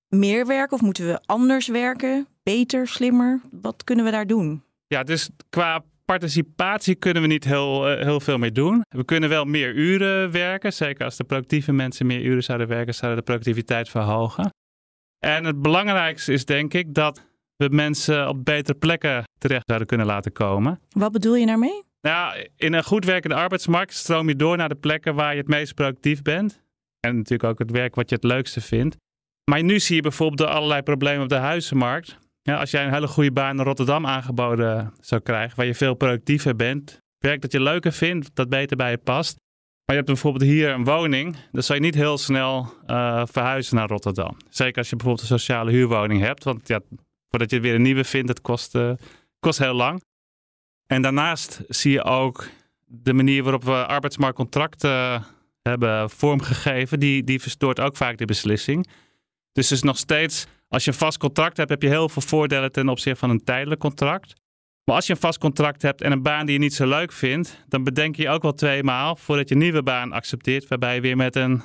meer 0.09 0.47
werken 0.47 0.77
of 0.77 0.83
moeten 0.83 1.07
we 1.07 1.21
anders 1.27 1.67
werken? 1.67 2.27
Beter, 2.43 2.89
slimmer? 2.89 3.41
Wat 3.51 3.85
kunnen 3.85 4.05
we 4.05 4.11
daar 4.11 4.27
doen? 4.27 4.63
Ja, 4.87 5.03
dus 5.03 5.29
qua 5.49 5.85
participatie 6.13 6.95
kunnen 6.95 7.23
we 7.23 7.29
niet 7.29 7.45
heel, 7.45 7.91
uh, 7.91 8.03
heel 8.03 8.21
veel 8.21 8.39
meer 8.39 8.53
doen. 8.53 8.83
We 8.89 9.05
kunnen 9.05 9.29
wel 9.29 9.45
meer 9.45 9.75
uren 9.75 10.31
werken. 10.31 10.73
Zeker 10.73 11.05
als 11.05 11.17
de 11.17 11.25
productieve 11.25 11.73
mensen 11.73 12.07
meer 12.07 12.21
uren 12.21 12.43
zouden 12.43 12.69
werken, 12.69 12.95
zouden 12.95 13.19
de 13.19 13.25
productiviteit 13.25 13.89
verhogen. 13.89 14.55
En 15.19 15.45
het 15.45 15.63
belangrijkste 15.63 16.33
is 16.33 16.45
denk 16.45 16.75
ik 16.75 16.95
dat 16.95 17.27
we 17.57 17.69
mensen 17.71 18.29
op 18.29 18.45
betere 18.45 18.79
plekken 18.79 19.25
terecht 19.39 19.63
zouden 19.67 19.89
kunnen 19.89 20.07
laten 20.07 20.33
komen. 20.33 20.81
Wat 20.89 21.13
bedoel 21.13 21.35
je 21.35 21.47
daarmee? 21.47 21.83
Nou, 22.01 22.47
in 22.57 22.73
een 22.73 22.85
goed 22.85 23.05
werkende 23.05 23.37
arbeidsmarkt 23.37 23.95
stroom 23.95 24.29
je 24.29 24.37
door 24.37 24.57
naar 24.57 24.69
de 24.69 24.75
plekken 24.75 25.15
waar 25.15 25.33
je 25.33 25.39
het 25.39 25.49
meest 25.49 25.75
productief 25.75 26.23
bent. 26.23 26.63
En 27.01 27.17
natuurlijk 27.17 27.51
ook 27.51 27.59
het 27.59 27.71
werk 27.71 27.95
wat 27.95 28.09
je 28.09 28.15
het 28.15 28.25
leukste 28.25 28.61
vindt. 28.61 28.97
Maar 29.51 29.63
nu 29.63 29.81
zie 29.81 29.97
je 29.97 30.03
bijvoorbeeld 30.03 30.51
allerlei 30.51 30.83
problemen 30.83 31.23
op 31.23 31.29
de 31.29 31.35
huizenmarkt. 31.35 32.19
Ja, 32.49 32.57
als 32.57 32.71
jij 32.71 32.85
een 32.85 32.93
hele 32.93 33.09
goede 33.09 33.33
baan 33.33 33.59
in 33.59 33.65
Rotterdam 33.65 34.07
aangeboden 34.07 34.95
zou 35.01 35.21
krijgen, 35.21 35.57
waar 35.57 35.67
je 35.67 35.75
veel 35.75 35.95
productiever 35.95 36.57
bent, 36.57 37.03
werk 37.19 37.41
dat 37.41 37.53
je 37.53 37.61
leuker 37.61 37.93
vindt, 37.93 38.31
dat 38.35 38.49
beter 38.49 38.77
bij 38.77 38.91
je 38.91 38.99
past. 38.99 39.37
Maar 39.85 39.97
je 39.97 40.03
hebt 40.03 40.07
bijvoorbeeld 40.07 40.51
hier 40.51 40.71
een 40.71 40.85
woning, 40.85 41.37
dan 41.53 41.63
zou 41.63 41.79
je 41.79 41.85
niet 41.85 41.95
heel 41.95 42.19
snel 42.19 42.73
uh, 42.87 43.23
verhuizen 43.27 43.77
naar 43.77 43.89
Rotterdam. 43.89 44.37
Zeker 44.49 44.77
als 44.79 44.89
je 44.91 44.97
bijvoorbeeld 44.97 45.31
een 45.31 45.39
sociale 45.39 45.71
huurwoning 45.71 46.21
hebt, 46.21 46.45
want 46.45 46.69
ja, 46.69 46.81
voordat 47.29 47.51
je 47.51 47.61
weer 47.61 47.75
een 47.75 47.83
nieuwe 47.83 48.05
vindt, 48.05 48.29
het 48.29 48.41
kost, 48.41 48.75
uh, 48.75 48.93
kost 49.41 49.59
heel 49.59 49.75
lang. 49.75 50.03
En 50.87 51.03
daarnaast 51.03 51.61
zie 51.69 51.93
je 51.93 52.05
ook 52.05 52.49
de 52.85 53.13
manier 53.13 53.43
waarop 53.43 53.65
we 53.65 53.87
arbeidsmarktcontracten 53.87 55.25
hebben 55.63 56.11
vormgegeven, 56.11 57.01
die, 57.01 57.25
die 57.25 57.41
verstoort 57.41 57.81
ook 57.81 57.97
vaak 57.97 58.19
de 58.19 58.25
beslissing. 58.25 58.89
Dus 59.53 59.73
is 59.73 59.83
nog 59.83 59.97
steeds, 59.97 60.47
als 60.69 60.85
je 60.85 60.91
een 60.91 60.97
vast 60.97 61.19
contract 61.19 61.57
hebt, 61.57 61.71
heb 61.71 61.83
je 61.83 61.89
heel 61.89 62.09
veel 62.09 62.23
voordelen 62.23 62.73
ten 62.73 62.89
opzichte 62.89 63.19
van 63.19 63.31
een 63.31 63.45
tijdelijk 63.45 63.81
contract. 63.81 64.35
Maar 64.85 64.97
als 64.97 65.07
je 65.07 65.13
een 65.13 65.21
vast 65.21 65.39
contract 65.39 65.83
hebt 65.83 66.03
en 66.03 66.13
een 66.13 66.23
baan 66.23 66.47
die 66.47 66.55
je 66.55 66.61
niet 66.61 66.75
zo 66.75 66.87
leuk 66.87 67.13
vindt, 67.13 67.65
dan 67.69 67.85
bedenk 67.85 68.17
je 68.17 68.29
ook 68.29 68.43
wel 68.43 68.55
twee 68.55 68.83
maal 68.83 69.17
voordat 69.17 69.49
je 69.49 69.55
een 69.55 69.61
nieuwe 69.61 69.83
baan 69.83 70.13
accepteert, 70.13 70.69
waarbij 70.69 70.95
je 70.95 71.01
weer 71.01 71.17
met 71.17 71.37
een 71.37 71.63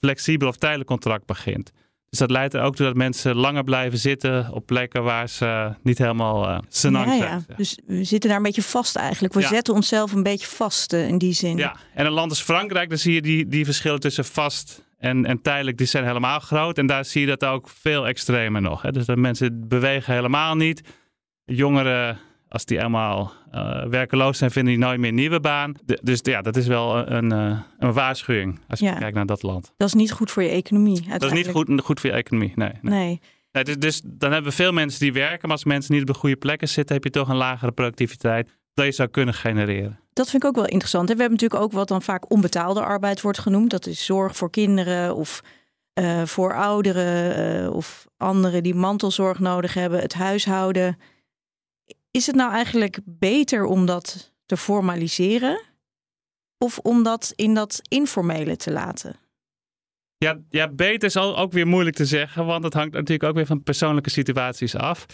flexibel 0.00 0.48
of 0.48 0.56
tijdelijk 0.56 0.88
contract 0.88 1.26
begint. 1.26 1.72
Dus 2.08 2.18
dat 2.18 2.30
leidt 2.30 2.54
er 2.54 2.62
ook 2.62 2.76
toe 2.76 2.86
dat 2.86 2.94
mensen 2.94 3.36
langer 3.36 3.64
blijven 3.64 3.98
zitten 3.98 4.52
op 4.52 4.66
plekken 4.66 5.02
waar 5.02 5.28
ze 5.28 5.74
niet 5.82 5.98
helemaal 5.98 6.42
uh, 6.42 6.50
ja, 6.50 6.62
zijn. 6.68 7.18
Ja. 7.18 7.40
Dus 7.56 7.78
we 7.86 8.04
zitten 8.04 8.28
daar 8.28 8.38
een 8.38 8.44
beetje 8.44 8.62
vast 8.62 8.96
eigenlijk. 8.96 9.34
We 9.34 9.42
zetten 9.42 9.74
onszelf 9.74 10.12
een 10.12 10.22
beetje 10.22 10.46
vast 10.46 10.92
uh, 10.92 11.08
in 11.08 11.18
die 11.18 11.32
zin. 11.32 11.56
Ja, 11.56 11.76
en 11.94 12.06
een 12.06 12.12
land 12.12 12.30
als 12.30 12.42
Frankrijk, 12.42 12.88
dan 12.88 12.98
zie 12.98 13.14
je 13.14 13.22
die, 13.22 13.48
die 13.48 13.64
verschillen 13.64 14.00
tussen 14.00 14.24
vast 14.24 14.85
en, 14.98 15.26
en 15.26 15.42
tijdelijk, 15.42 15.78
die 15.78 15.86
zijn 15.86 16.04
helemaal 16.04 16.40
groot. 16.40 16.78
En 16.78 16.86
daar 16.86 17.04
zie 17.04 17.20
je 17.20 17.26
dat 17.26 17.44
ook 17.44 17.68
veel 17.68 18.06
extremer 18.06 18.60
nog. 18.60 18.82
Hè? 18.82 18.92
Dus 18.92 19.06
dat 19.06 19.16
mensen 19.16 19.68
bewegen 19.68 20.14
helemaal 20.14 20.54
niet. 20.54 20.82
Jongeren 21.44 22.18
als 22.48 22.64
die 22.64 22.80
allemaal 22.80 23.32
uh, 23.54 23.84
werkeloos 23.84 24.38
zijn, 24.38 24.50
vinden 24.50 24.74
die 24.74 24.82
nooit 24.82 25.00
meer 25.00 25.08
een 25.08 25.14
nieuwe 25.14 25.40
baan. 25.40 25.74
dus 26.02 26.20
ja, 26.22 26.42
dat 26.42 26.56
is 26.56 26.66
wel 26.66 27.10
een, 27.10 27.32
uh, 27.32 27.60
een 27.78 27.92
waarschuwing 27.92 28.60
als 28.68 28.80
je 28.80 28.96
kijkt 28.98 29.14
naar 29.14 29.26
dat 29.26 29.42
land. 29.42 29.72
Dat 29.76 29.88
is 29.88 29.94
niet 29.94 30.12
goed 30.12 30.30
voor 30.30 30.42
je 30.42 30.48
economie. 30.48 31.08
Dat 31.08 31.22
is 31.22 31.32
niet 31.32 31.48
goed, 31.48 31.80
goed 31.80 32.00
voor 32.00 32.10
je 32.10 32.16
economie, 32.16 32.52
nee. 32.54 32.72
nee. 32.80 33.20
nee. 33.52 33.64
dus, 33.64 33.76
dus, 33.76 34.00
dan 34.04 34.32
hebben 34.32 34.50
we 34.50 34.56
veel 34.56 34.72
mensen 34.72 35.00
die 35.00 35.12
werken, 35.12 35.40
maar 35.42 35.56
als 35.56 35.64
mensen 35.64 35.92
niet 35.92 36.02
op 36.02 36.08
de 36.08 36.14
goede 36.14 36.36
plekken 36.36 36.68
zitten, 36.68 36.94
heb 36.94 37.04
je 37.04 37.10
toch 37.10 37.28
een 37.28 37.36
lagere 37.36 37.72
productiviteit 37.72 38.50
dat 38.74 38.84
je 38.84 38.92
zou 38.92 39.08
kunnen 39.08 39.34
genereren. 39.34 40.00
Dat 40.16 40.30
vind 40.30 40.42
ik 40.42 40.48
ook 40.48 40.54
wel 40.54 40.66
interessant. 40.66 41.10
En 41.10 41.16
we 41.16 41.20
hebben 41.20 41.38
natuurlijk 41.38 41.70
ook 41.70 41.78
wat 41.78 41.88
dan 41.88 42.02
vaak 42.02 42.30
onbetaalde 42.30 42.82
arbeid 42.82 43.20
wordt 43.20 43.38
genoemd. 43.38 43.70
Dat 43.70 43.86
is 43.86 44.04
zorg 44.04 44.36
voor 44.36 44.50
kinderen 44.50 45.14
of 45.14 45.40
uh, 46.00 46.24
voor 46.24 46.54
ouderen 46.54 47.72
of 47.72 48.06
anderen 48.16 48.62
die 48.62 48.74
mantelzorg 48.74 49.38
nodig 49.38 49.74
hebben, 49.74 50.00
het 50.00 50.14
huishouden. 50.14 50.98
Is 52.10 52.26
het 52.26 52.36
nou 52.36 52.52
eigenlijk 52.52 52.98
beter 53.04 53.64
om 53.64 53.86
dat 53.86 54.32
te 54.46 54.56
formaliseren 54.56 55.60
of 56.58 56.78
om 56.78 57.02
dat 57.02 57.32
in 57.34 57.54
dat 57.54 57.80
informele 57.88 58.56
te 58.56 58.72
laten? 58.72 59.16
Ja, 60.18 60.38
ja, 60.48 60.68
beter 60.68 61.08
is 61.08 61.16
ook 61.16 61.52
weer 61.52 61.66
moeilijk 61.66 61.96
te 61.96 62.06
zeggen, 62.06 62.46
want 62.46 62.64
het 62.64 62.74
hangt 62.74 62.92
natuurlijk 62.92 63.28
ook 63.28 63.36
weer 63.36 63.46
van 63.46 63.62
persoonlijke 63.62 64.10
situaties 64.10 64.74
af. 64.74 65.06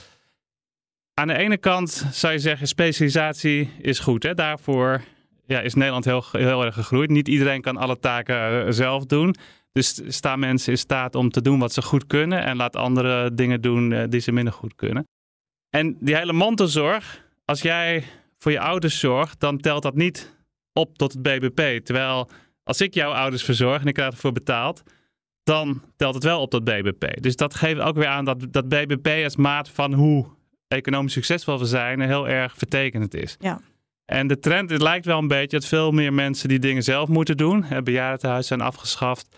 Aan 1.15 1.27
de 1.27 1.37
ene 1.37 1.59
kant 1.59 2.07
zou 2.13 2.33
je 2.33 2.39
zeggen, 2.39 2.67
specialisatie 2.67 3.71
is 3.81 3.99
goed. 3.99 4.23
Hè? 4.23 4.35
Daarvoor 4.35 5.03
ja, 5.47 5.61
is 5.61 5.75
Nederland 5.75 6.05
heel, 6.05 6.25
heel 6.31 6.65
erg 6.65 6.75
gegroeid. 6.75 7.11
Niet 7.11 7.29
iedereen 7.29 7.61
kan 7.61 7.77
alle 7.77 7.99
taken 7.99 8.67
eh, 8.67 8.73
zelf 8.73 9.05
doen. 9.05 9.35
Dus 9.73 10.01
staan 10.07 10.39
mensen 10.39 10.73
in 10.73 10.79
staat 10.79 11.15
om 11.15 11.31
te 11.31 11.43
doen 11.43 11.59
wat 11.59 11.73
ze 11.73 11.83
goed 11.83 12.07
kunnen 12.07 12.45
en 12.45 12.57
laat 12.57 12.77
andere 12.77 13.35
dingen 13.35 13.61
doen 13.61 13.93
eh, 13.93 14.05
die 14.09 14.21
ze 14.21 14.33
minder 14.33 14.53
goed 14.53 14.75
kunnen. 14.75 15.09
En 15.71 15.97
die 16.01 16.17
hele 16.17 16.33
mantelzorg, 16.33 17.25
als 17.45 17.63
jij 17.63 18.05
voor 18.39 18.53
je 18.53 18.61
ouders 18.61 19.01
zorgt, 19.01 19.41
dan 19.41 19.59
telt 19.59 19.83
dat 19.83 19.95
niet 19.95 20.37
op 20.73 20.99
tot 20.99 21.13
het 21.13 21.23
BBP. 21.23 21.85
Terwijl 21.85 22.31
als 22.65 22.81
ik 22.81 22.95
jouw 22.95 23.13
ouders 23.13 23.45
verzorg 23.45 23.81
en 23.81 23.87
ik 23.87 23.95
krijg 23.95 24.13
ervoor 24.13 24.33
betaald, 24.33 24.83
dan 25.43 25.83
telt 25.97 26.15
het 26.15 26.25
wel 26.25 26.41
op 26.41 26.51
tot 26.51 26.65
BBP. 26.65 27.23
Dus 27.23 27.37
dat 27.37 27.55
geeft 27.55 27.81
ook 27.81 27.97
weer 27.97 28.07
aan 28.07 28.25
dat, 28.25 28.47
dat 28.51 28.69
BBP 28.69 29.25
als 29.25 29.37
maat 29.37 29.69
van 29.69 29.93
hoe 29.93 30.27
economisch 30.73 31.13
succesvol 31.13 31.59
we 31.59 31.65
zijn 31.65 32.01
heel 32.01 32.29
erg 32.29 32.55
vertekenend 32.57 33.15
is. 33.15 33.37
Ja. 33.41 33.61
En 34.05 34.27
de 34.27 34.39
trend 34.39 34.71
het 34.71 34.83
lijkt 34.83 35.07
wel 35.07 35.19
een 35.19 35.29
beetje 35.29 35.59
dat 35.59 35.69
veel 35.69 35.91
meer 35.91 36.13
mensen 36.13 36.49
die 36.49 36.59
dingen 36.59 36.83
zelf 36.83 37.09
moeten 37.09 37.37
doen. 37.37 37.65
Bejaardentehuizen 37.85 38.59
zijn 38.59 38.69
afgeschaft. 38.69 39.29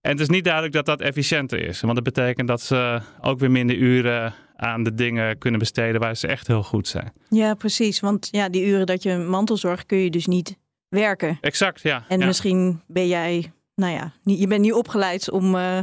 En 0.00 0.10
het 0.10 0.20
is 0.20 0.28
niet 0.28 0.44
duidelijk 0.44 0.74
dat 0.74 0.86
dat 0.86 1.00
efficiënter 1.00 1.64
is. 1.64 1.80
Want 1.80 1.94
dat 1.94 2.04
betekent 2.04 2.48
dat 2.48 2.60
ze 2.60 3.00
ook 3.20 3.38
weer 3.38 3.50
minder 3.50 3.76
uren 3.76 4.34
aan 4.56 4.82
de 4.82 4.94
dingen 4.94 5.38
kunnen 5.38 5.60
besteden 5.60 6.00
waar 6.00 6.16
ze 6.16 6.26
echt 6.26 6.46
heel 6.46 6.62
goed 6.62 6.88
zijn. 6.88 7.12
Ja, 7.28 7.54
precies. 7.54 8.00
Want 8.00 8.28
ja, 8.30 8.48
die 8.48 8.66
uren 8.66 8.86
dat 8.86 9.02
je 9.02 9.16
mantelzorg 9.16 9.86
kun 9.86 9.98
je 9.98 10.10
dus 10.10 10.26
niet 10.26 10.58
werken. 10.88 11.38
Exact, 11.40 11.80
ja. 11.80 12.04
En 12.08 12.18
ja. 12.18 12.26
misschien 12.26 12.82
ben 12.86 13.08
jij, 13.08 13.52
nou 13.74 13.92
ja, 13.92 14.12
je 14.22 14.46
bent 14.46 14.60
niet 14.60 14.72
opgeleid 14.72 15.30
om 15.30 15.54
uh, 15.54 15.78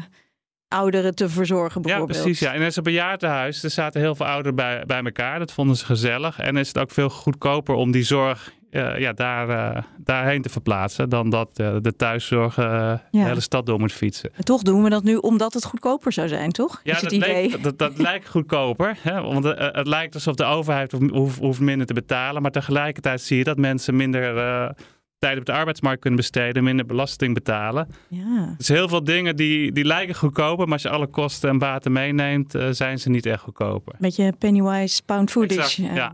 ouderen 0.69 1.15
te 1.15 1.29
verzorgen 1.29 1.81
bijvoorbeeld. 1.81 2.17
Ja, 2.17 2.23
precies. 2.23 2.39
Ja. 2.39 2.53
En 2.53 2.61
in 2.61 2.71
zo'n 2.71 2.83
bejaardenhuis, 2.83 3.63
er 3.63 3.69
zaten 3.69 4.01
heel 4.01 4.15
veel 4.15 4.25
ouderen 4.25 4.55
bij, 4.55 4.83
bij 4.85 5.01
elkaar. 5.03 5.39
Dat 5.39 5.51
vonden 5.51 5.75
ze 5.75 5.85
gezellig. 5.85 6.39
En 6.39 6.57
is 6.57 6.67
het 6.67 6.77
ook 6.77 6.91
veel 6.91 7.09
goedkoper 7.09 7.75
om 7.75 7.91
die 7.91 8.03
zorg 8.03 8.53
uh, 8.71 8.99
ja, 8.99 9.13
daar, 9.13 9.49
uh, 9.49 9.81
daarheen 9.97 10.41
te 10.41 10.49
verplaatsen 10.49 11.09
dan 11.09 11.29
dat 11.29 11.59
uh, 11.59 11.75
de 11.81 11.95
thuiszorg 11.95 12.55
ja. 12.55 13.01
de 13.11 13.17
hele 13.17 13.39
stad 13.39 13.65
door 13.65 13.79
moet 13.79 13.91
fietsen. 13.91 14.29
En 14.35 14.43
toch 14.43 14.61
doen 14.61 14.83
we 14.83 14.89
dat 14.89 15.03
nu 15.03 15.15
omdat 15.15 15.53
het 15.53 15.65
goedkoper 15.65 16.11
zou 16.11 16.27
zijn, 16.27 16.51
toch? 16.51 16.81
Ja, 16.83 16.95
is 16.95 17.01
dat, 17.01 17.11
het 17.11 17.21
idee? 17.23 17.47
Lijkt, 17.47 17.63
dat, 17.63 17.77
dat 17.77 17.97
lijkt 18.09 18.29
goedkoper. 18.29 18.97
Hè? 19.01 19.21
Want 19.21 19.43
het 19.57 19.87
lijkt 19.87 20.13
alsof 20.13 20.35
de 20.35 20.43
overheid 20.43 20.91
hoeft, 20.91 21.39
hoeft, 21.39 21.59
minder 21.59 21.87
te 21.87 21.93
betalen. 21.93 22.41
Maar 22.41 22.51
tegelijkertijd 22.51 23.21
zie 23.21 23.37
je 23.37 23.43
dat 23.43 23.57
mensen 23.57 23.95
minder 23.95 24.75
tijd 25.19 25.37
op 25.37 25.45
de 25.45 25.51
arbeidsmarkt 25.51 26.01
kunnen 26.01 26.19
besteden, 26.19 26.63
minder 26.63 26.85
belasting 26.85 27.33
betalen. 27.33 27.87
Ja. 28.07 28.53
Dus 28.57 28.67
heel 28.67 28.87
veel 28.87 29.03
dingen 29.03 29.35
die, 29.35 29.71
die 29.71 29.85
lijken 29.85 30.15
goedkoper, 30.15 30.63
maar 30.63 30.73
als 30.73 30.81
je 30.81 30.89
alle 30.89 31.07
kosten 31.07 31.49
en 31.49 31.57
baten 31.57 31.91
meeneemt, 31.91 32.55
zijn 32.71 32.99
ze 32.99 33.09
niet 33.09 33.25
echt 33.25 33.41
goedkoper. 33.41 33.95
Beetje 33.99 34.33
pennywise 34.37 35.03
pound 35.03 35.31
foolish. 35.31 35.79
Exact, 35.79 35.95
ja. 35.95 36.13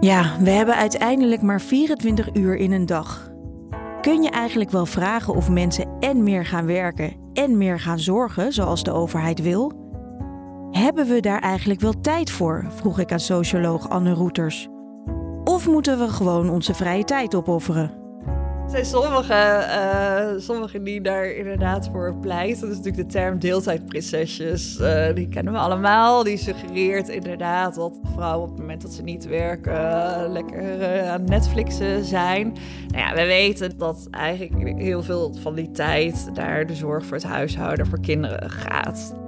Ja, 0.00 0.36
we 0.40 0.50
hebben 0.50 0.76
uiteindelijk 0.76 1.42
maar 1.42 1.60
24 1.60 2.34
uur 2.34 2.56
in 2.56 2.72
een 2.72 2.86
dag. 2.86 3.32
Kun 4.00 4.22
je 4.22 4.30
eigenlijk 4.30 4.70
wel 4.70 4.86
vragen 4.86 5.34
of 5.34 5.50
mensen 5.50 5.96
en 6.00 6.22
meer 6.22 6.46
gaan 6.46 6.66
werken 6.66 7.16
en 7.32 7.58
meer 7.58 7.80
gaan 7.80 7.98
zorgen, 7.98 8.52
zoals 8.52 8.82
de 8.82 8.92
overheid 8.92 9.42
wil? 9.42 9.83
Hebben 10.74 11.06
we 11.06 11.20
daar 11.20 11.40
eigenlijk 11.40 11.80
wel 11.80 12.00
tijd 12.00 12.30
voor? 12.30 12.66
vroeg 12.68 12.98
ik 12.98 13.12
aan 13.12 13.20
socioloog 13.20 13.88
Anne 13.88 14.12
Roeters. 14.12 14.68
Of 15.44 15.66
moeten 15.66 15.98
we 15.98 16.08
gewoon 16.08 16.50
onze 16.50 16.74
vrije 16.74 17.04
tijd 17.04 17.34
opofferen? 17.34 17.92
Er 18.64 18.70
zijn 18.70 18.84
sommigen, 18.84 20.42
sommigen 20.42 20.84
die 20.84 21.00
daar 21.00 21.26
inderdaad 21.26 21.88
voor 21.92 22.16
pleiten. 22.20 22.60
Dat 22.60 22.70
is 22.70 22.76
natuurlijk 22.76 23.08
de 23.08 23.12
term 23.12 23.38
deeltijdprinsesjes. 23.38 24.78
Uh, 24.80 25.14
die 25.14 25.28
kennen 25.28 25.52
we 25.52 25.58
allemaal. 25.58 26.22
Die 26.22 26.36
suggereert 26.36 27.08
inderdaad 27.08 27.74
dat 27.74 27.98
vrouwen 28.14 28.42
op 28.42 28.50
het 28.50 28.60
moment 28.60 28.82
dat 28.82 28.92
ze 28.92 29.02
niet 29.02 29.26
werken... 29.26 30.32
Lekker 30.32 31.04
aan 31.06 31.24
Netflixen 31.24 32.04
zijn. 32.04 32.52
Nou 32.88 33.06
ja, 33.06 33.14
we 33.14 33.24
weten 33.24 33.78
dat 33.78 34.08
eigenlijk 34.10 34.78
heel 34.78 35.02
veel 35.02 35.34
van 35.40 35.54
die 35.54 35.70
tijd... 35.70 36.30
naar 36.34 36.66
de 36.66 36.74
zorg 36.74 37.04
voor 37.04 37.16
het 37.16 37.26
huishouden, 37.26 37.86
voor 37.86 38.00
kinderen 38.00 38.50
gaat 38.50 39.22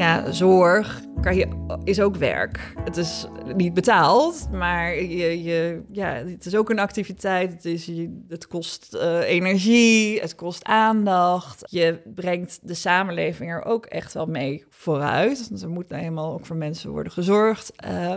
ja, 0.00 0.32
zorg 0.32 1.00
kan 1.20 1.36
je, 1.36 1.78
is 1.84 2.00
ook 2.00 2.16
werk. 2.16 2.72
Het 2.84 2.96
is 2.96 3.26
niet 3.54 3.74
betaald, 3.74 4.48
maar 4.52 4.94
je, 4.94 5.42
je, 5.42 5.82
ja, 5.92 6.12
het 6.12 6.46
is 6.46 6.56
ook 6.56 6.70
een 6.70 6.78
activiteit. 6.78 7.52
Het, 7.52 7.64
is, 7.64 7.90
kost 8.48 8.94
uh, 8.94 9.18
energie, 9.28 10.20
het 10.20 10.34
kost 10.34 10.64
aandacht. 10.64 11.62
Je 11.70 12.00
brengt 12.14 12.58
de 12.62 12.74
samenleving 12.74 13.50
er 13.50 13.64
ook 13.64 13.86
echt 13.86 14.12
wel 14.12 14.26
mee 14.26 14.64
vooruit. 14.68 15.48
Want 15.48 15.62
er 15.62 15.68
moet 15.68 15.88
nou 15.88 16.02
eenmaal 16.02 16.32
ook 16.32 16.46
voor 16.46 16.56
mensen 16.56 16.90
worden 16.90 17.12
gezorgd. 17.12 17.72
Uh, 17.86 18.14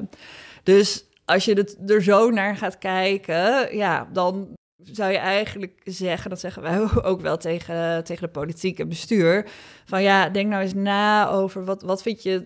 dus 0.63 1.05
als 1.25 1.45
je 1.45 1.53
het 1.53 1.77
er 1.85 2.03
zo 2.03 2.29
naar 2.29 2.57
gaat 2.57 2.77
kijken, 2.77 3.75
ja, 3.77 4.07
dan 4.13 4.47
zou 4.91 5.11
je 5.11 5.17
eigenlijk 5.17 5.81
zeggen, 5.83 6.29
dat 6.29 6.39
zeggen 6.39 6.61
wij 6.61 6.79
ook 7.11 7.21
wel 7.21 7.37
tegen, 7.37 8.03
tegen 8.03 8.23
de 8.23 8.31
politiek 8.31 8.79
en 8.79 8.89
bestuur, 8.89 9.49
van 9.85 10.03
ja, 10.03 10.29
denk 10.29 10.49
nou 10.49 10.61
eens 10.61 10.73
na 10.73 11.29
over 11.29 11.65
wat, 11.65 11.81
wat 11.81 12.01
vind 12.01 12.23
je 12.23 12.45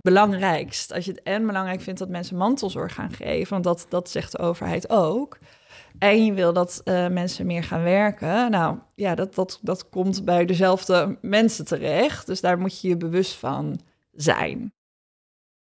belangrijkst. 0.00 0.92
Als 0.92 1.04
je 1.04 1.10
het 1.10 1.22
en 1.22 1.46
belangrijk 1.46 1.80
vindt 1.80 1.98
dat 1.98 2.08
mensen 2.08 2.36
mantelzorg 2.36 2.94
gaan 2.94 3.12
geven, 3.12 3.52
want 3.52 3.64
dat, 3.64 3.86
dat 3.88 4.10
zegt 4.10 4.32
de 4.32 4.38
overheid 4.38 4.90
ook. 4.90 5.38
En 5.98 6.24
je 6.24 6.32
wil 6.32 6.52
dat 6.52 6.80
uh, 6.84 7.08
mensen 7.08 7.46
meer 7.46 7.64
gaan 7.64 7.82
werken. 7.82 8.50
Nou 8.50 8.78
ja, 8.94 9.14
dat, 9.14 9.34
dat, 9.34 9.58
dat 9.62 9.88
komt 9.88 10.24
bij 10.24 10.44
dezelfde 10.44 11.18
mensen 11.20 11.64
terecht. 11.64 12.26
Dus 12.26 12.40
daar 12.40 12.58
moet 12.58 12.80
je 12.80 12.88
je 12.88 12.96
bewust 12.96 13.34
van 13.34 13.80
zijn. 14.12 14.72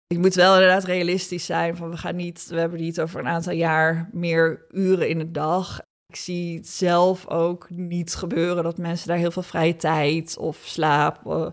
Je 0.06 0.18
moet 0.18 0.34
wel 0.34 0.54
inderdaad 0.54 0.84
realistisch 0.84 1.44
zijn 1.44 1.76
van 1.76 1.90
we 1.90 1.96
gaan 1.96 2.16
niet, 2.16 2.46
we 2.48 2.58
hebben 2.58 2.80
niet 2.80 3.00
over 3.00 3.20
een 3.20 3.28
aantal 3.28 3.52
jaar 3.52 4.08
meer 4.12 4.66
uren 4.70 5.08
in 5.08 5.18
de 5.18 5.30
dag. 5.30 5.80
Ik 6.06 6.16
zie 6.16 6.60
zelf 6.64 7.28
ook 7.28 7.70
niet 7.70 8.14
gebeuren 8.14 8.64
dat 8.64 8.78
mensen 8.78 9.08
daar 9.08 9.16
heel 9.16 9.30
veel 9.30 9.42
vrije 9.42 9.76
tijd 9.76 10.36
of 10.38 10.56
slaap, 10.56 11.20
uh, 11.26 11.46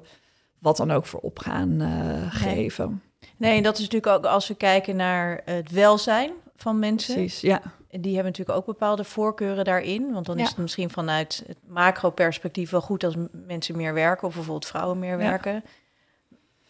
wat 0.59 0.77
dan 0.77 0.91
ook 0.91 1.05
voor 1.05 1.19
op 1.19 1.39
gaan 1.39 1.81
uh, 1.81 2.35
geven. 2.35 3.03
Nee, 3.37 3.57
en 3.57 3.63
dat 3.63 3.73
is 3.77 3.83
natuurlijk 3.83 4.13
ook 4.13 4.25
als 4.25 4.47
we 4.47 4.55
kijken 4.55 4.95
naar 4.95 5.41
het 5.45 5.71
welzijn 5.71 6.31
van 6.55 6.79
mensen. 6.79 7.13
Precies, 7.15 7.41
ja. 7.41 7.61
Die 7.89 8.13
hebben 8.13 8.31
natuurlijk 8.31 8.57
ook 8.57 8.65
bepaalde 8.65 9.03
voorkeuren 9.03 9.65
daarin. 9.65 10.11
Want 10.13 10.25
dan 10.25 10.37
Ja. 10.37 10.43
is 10.43 10.49
het 10.49 10.57
misschien 10.57 10.89
vanuit 10.89 11.43
het 11.47 11.57
macro-perspectief 11.67 12.69
wel 12.69 12.81
goed 12.81 13.03
als 13.03 13.15
mensen 13.31 13.77
meer 13.77 13.93
werken, 13.93 14.27
of 14.27 14.33
bijvoorbeeld 14.33 14.65
vrouwen 14.65 14.99
meer 14.99 15.11
Ja. 15.11 15.17
werken. 15.17 15.63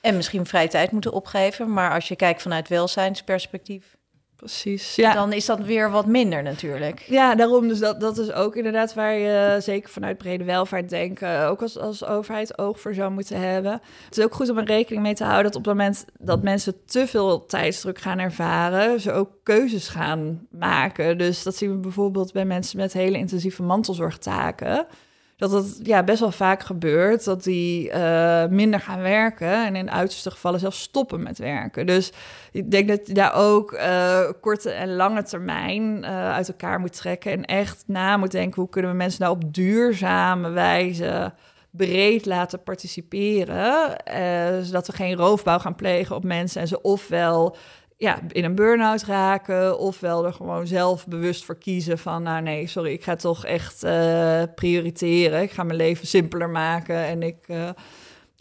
En 0.01 0.15
misschien 0.15 0.45
vrije 0.45 0.67
tijd 0.67 0.91
moeten 0.91 1.13
opgeven. 1.13 1.73
Maar 1.73 1.93
als 1.93 2.07
je 2.07 2.15
kijkt 2.15 2.41
vanuit 2.41 2.67
welzijnsperspectief, 2.67 3.97
Precies, 4.41 4.95
ja. 4.95 5.13
dan 5.13 5.33
is 5.33 5.45
dat 5.45 5.59
weer 5.59 5.91
wat 5.91 6.05
minder 6.05 6.43
natuurlijk. 6.43 6.99
Ja, 6.99 7.35
daarom. 7.35 7.67
Dus 7.67 7.79
dat, 7.79 7.99
dat 7.99 8.17
is 8.17 8.31
ook 8.31 8.55
inderdaad 8.55 8.93
waar 8.93 9.13
je 9.13 9.57
zeker 9.59 9.89
vanuit 9.89 10.17
brede 10.17 10.43
welvaart 10.43 10.89
denken, 10.89 11.47
ook 11.47 11.61
als, 11.61 11.77
als 11.77 12.05
overheid 12.05 12.57
oog 12.57 12.79
voor 12.79 12.93
zou 12.93 13.11
moeten 13.11 13.39
hebben. 13.39 13.71
Het 14.05 14.17
is 14.17 14.23
ook 14.23 14.33
goed 14.33 14.49
om 14.49 14.57
er 14.57 14.63
rekening 14.63 15.03
mee 15.03 15.13
te 15.13 15.23
houden 15.23 15.43
dat 15.43 15.55
op 15.55 15.65
het 15.65 15.73
moment 15.73 16.05
dat 16.19 16.43
mensen 16.43 16.85
te 16.85 17.07
veel 17.07 17.45
tijdsdruk 17.45 17.99
gaan 17.99 18.19
ervaren, 18.19 18.99
ze 18.99 19.11
ook 19.11 19.29
keuzes 19.43 19.87
gaan 19.87 20.47
maken. 20.49 21.17
Dus 21.17 21.43
dat 21.43 21.55
zien 21.55 21.71
we 21.71 21.77
bijvoorbeeld 21.77 22.33
bij 22.33 22.45
mensen 22.45 22.77
met 22.77 22.93
hele 22.93 23.17
intensieve 23.17 23.63
mantelzorgtaken. 23.63 24.87
Dat 25.41 25.51
het 25.51 25.79
ja, 25.83 26.03
best 26.03 26.19
wel 26.19 26.31
vaak 26.31 26.63
gebeurt 26.63 27.23
dat 27.23 27.43
die 27.43 27.91
eh, 27.91 28.47
minder 28.47 28.79
gaan 28.79 29.01
werken 29.01 29.65
en 29.65 29.75
in 29.75 29.91
uiterste 29.91 30.31
gevallen 30.31 30.59
zelfs 30.59 30.81
stoppen 30.81 31.23
met 31.23 31.37
werken. 31.37 31.85
Dus 31.85 32.11
ik 32.51 32.71
denk 32.71 32.87
dat 32.87 33.07
je 33.07 33.13
daar 33.13 33.33
ook 33.33 33.73
eh, 33.73 34.29
korte 34.41 34.71
en 34.71 34.95
lange 34.95 35.23
termijn 35.23 36.03
eh, 36.03 36.31
uit 36.31 36.47
elkaar 36.47 36.79
moet 36.79 36.93
trekken 36.97 37.31
en 37.31 37.45
echt 37.45 37.83
na 37.87 38.17
moet 38.17 38.31
denken 38.31 38.61
hoe 38.61 38.69
kunnen 38.69 38.91
we 38.91 38.97
mensen 38.97 39.21
nou 39.21 39.35
op 39.35 39.53
duurzame 39.53 40.49
wijze 40.49 41.33
breed 41.69 42.25
laten 42.25 42.63
participeren, 42.63 43.95
zodat 44.65 44.87
we 44.87 44.93
geen 44.93 45.15
roofbouw 45.15 45.59
gaan 45.59 45.75
plegen 45.75 46.15
op 46.15 46.23
mensen 46.23 46.61
en 46.61 46.67
ze 46.67 46.81
ofwel 46.81 47.55
ja, 48.01 48.19
in 48.27 48.43
een 48.43 48.55
burn-out 48.55 49.03
raken, 49.03 49.79
ofwel 49.79 50.25
er 50.25 50.33
gewoon 50.33 50.67
zelf 50.67 51.07
bewust 51.07 51.45
voor 51.45 51.57
kiezen 51.57 51.97
van, 51.97 52.23
nou 52.23 52.41
nee, 52.41 52.67
sorry, 52.67 52.91
ik 52.91 53.03
ga 53.03 53.15
toch 53.15 53.45
echt 53.45 53.83
eh, 53.83 54.43
prioriteren, 54.55 55.41
ik 55.41 55.51
ga 55.51 55.63
mijn 55.63 55.77
leven 55.77 56.07
simpeler 56.07 56.49
maken 56.49 56.95
en 56.95 57.23
ik, 57.23 57.47
eh, 57.47 57.69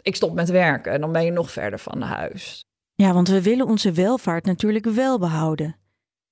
ik 0.01 0.15
stop 0.15 0.33
met 0.33 0.49
werken. 0.49 0.91
En 0.91 1.01
dan 1.01 1.11
ben 1.11 1.25
je 1.25 1.31
nog 1.31 1.51
verder 1.51 1.79
van 1.79 2.01
huis. 2.01 2.65
Ja, 2.95 3.13
want 3.13 3.27
we 3.27 3.41
willen 3.41 3.67
onze 3.67 3.91
welvaart 3.91 4.45
natuurlijk 4.45 4.85
wel 4.85 5.19
behouden. 5.19 5.75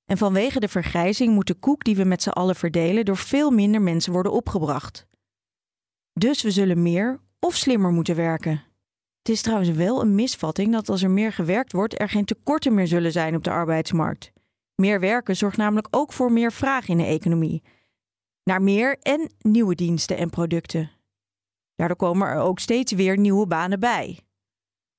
En 0.05 0.17
vanwege 0.17 0.59
de 0.59 0.67
vergrijzing 0.67 1.33
moet 1.33 1.47
de 1.47 1.59
koek 1.59 1.83
die 1.83 1.95
we 1.95 2.03
met 2.03 2.23
z'n 2.23 2.29
allen 2.29 2.55
verdelen 2.55 3.05
door 3.05 3.17
veel 3.17 3.51
minder 3.51 3.81
mensen 3.81 4.13
worden 4.13 4.31
opgebracht. 4.31 5.07
Dus 6.13 6.41
we 6.41 6.51
zullen 6.51 6.81
meer 6.81 7.19
of 7.39 7.55
slimmer 7.55 7.91
moeten 7.91 8.15
werken. 8.15 8.63
Het 9.19 9.29
is 9.29 9.41
trouwens 9.41 9.69
wel 9.69 10.01
een 10.01 10.15
misvatting 10.15 10.71
dat 10.71 10.89
als 10.89 11.03
er 11.03 11.11
meer 11.11 11.33
gewerkt 11.33 11.71
wordt, 11.71 11.99
er 11.99 12.09
geen 12.09 12.25
tekorten 12.25 12.73
meer 12.73 12.87
zullen 12.87 13.11
zijn 13.11 13.35
op 13.35 13.43
de 13.43 13.49
arbeidsmarkt. 13.49 14.31
Meer 14.75 14.99
werken 14.99 15.35
zorgt 15.35 15.57
namelijk 15.57 15.87
ook 15.91 16.13
voor 16.13 16.31
meer 16.31 16.51
vraag 16.51 16.87
in 16.87 16.97
de 16.97 17.03
economie. 17.05 17.63
Naar 18.43 18.61
meer 18.61 18.97
en 19.01 19.31
nieuwe 19.39 19.75
diensten 19.75 20.17
en 20.17 20.29
producten. 20.29 20.91
Daardoor 21.75 21.97
komen 21.97 22.27
er 22.27 22.39
ook 22.39 22.59
steeds 22.59 22.91
weer 22.91 23.17
nieuwe 23.17 23.47
banen 23.47 23.79
bij. 23.79 24.19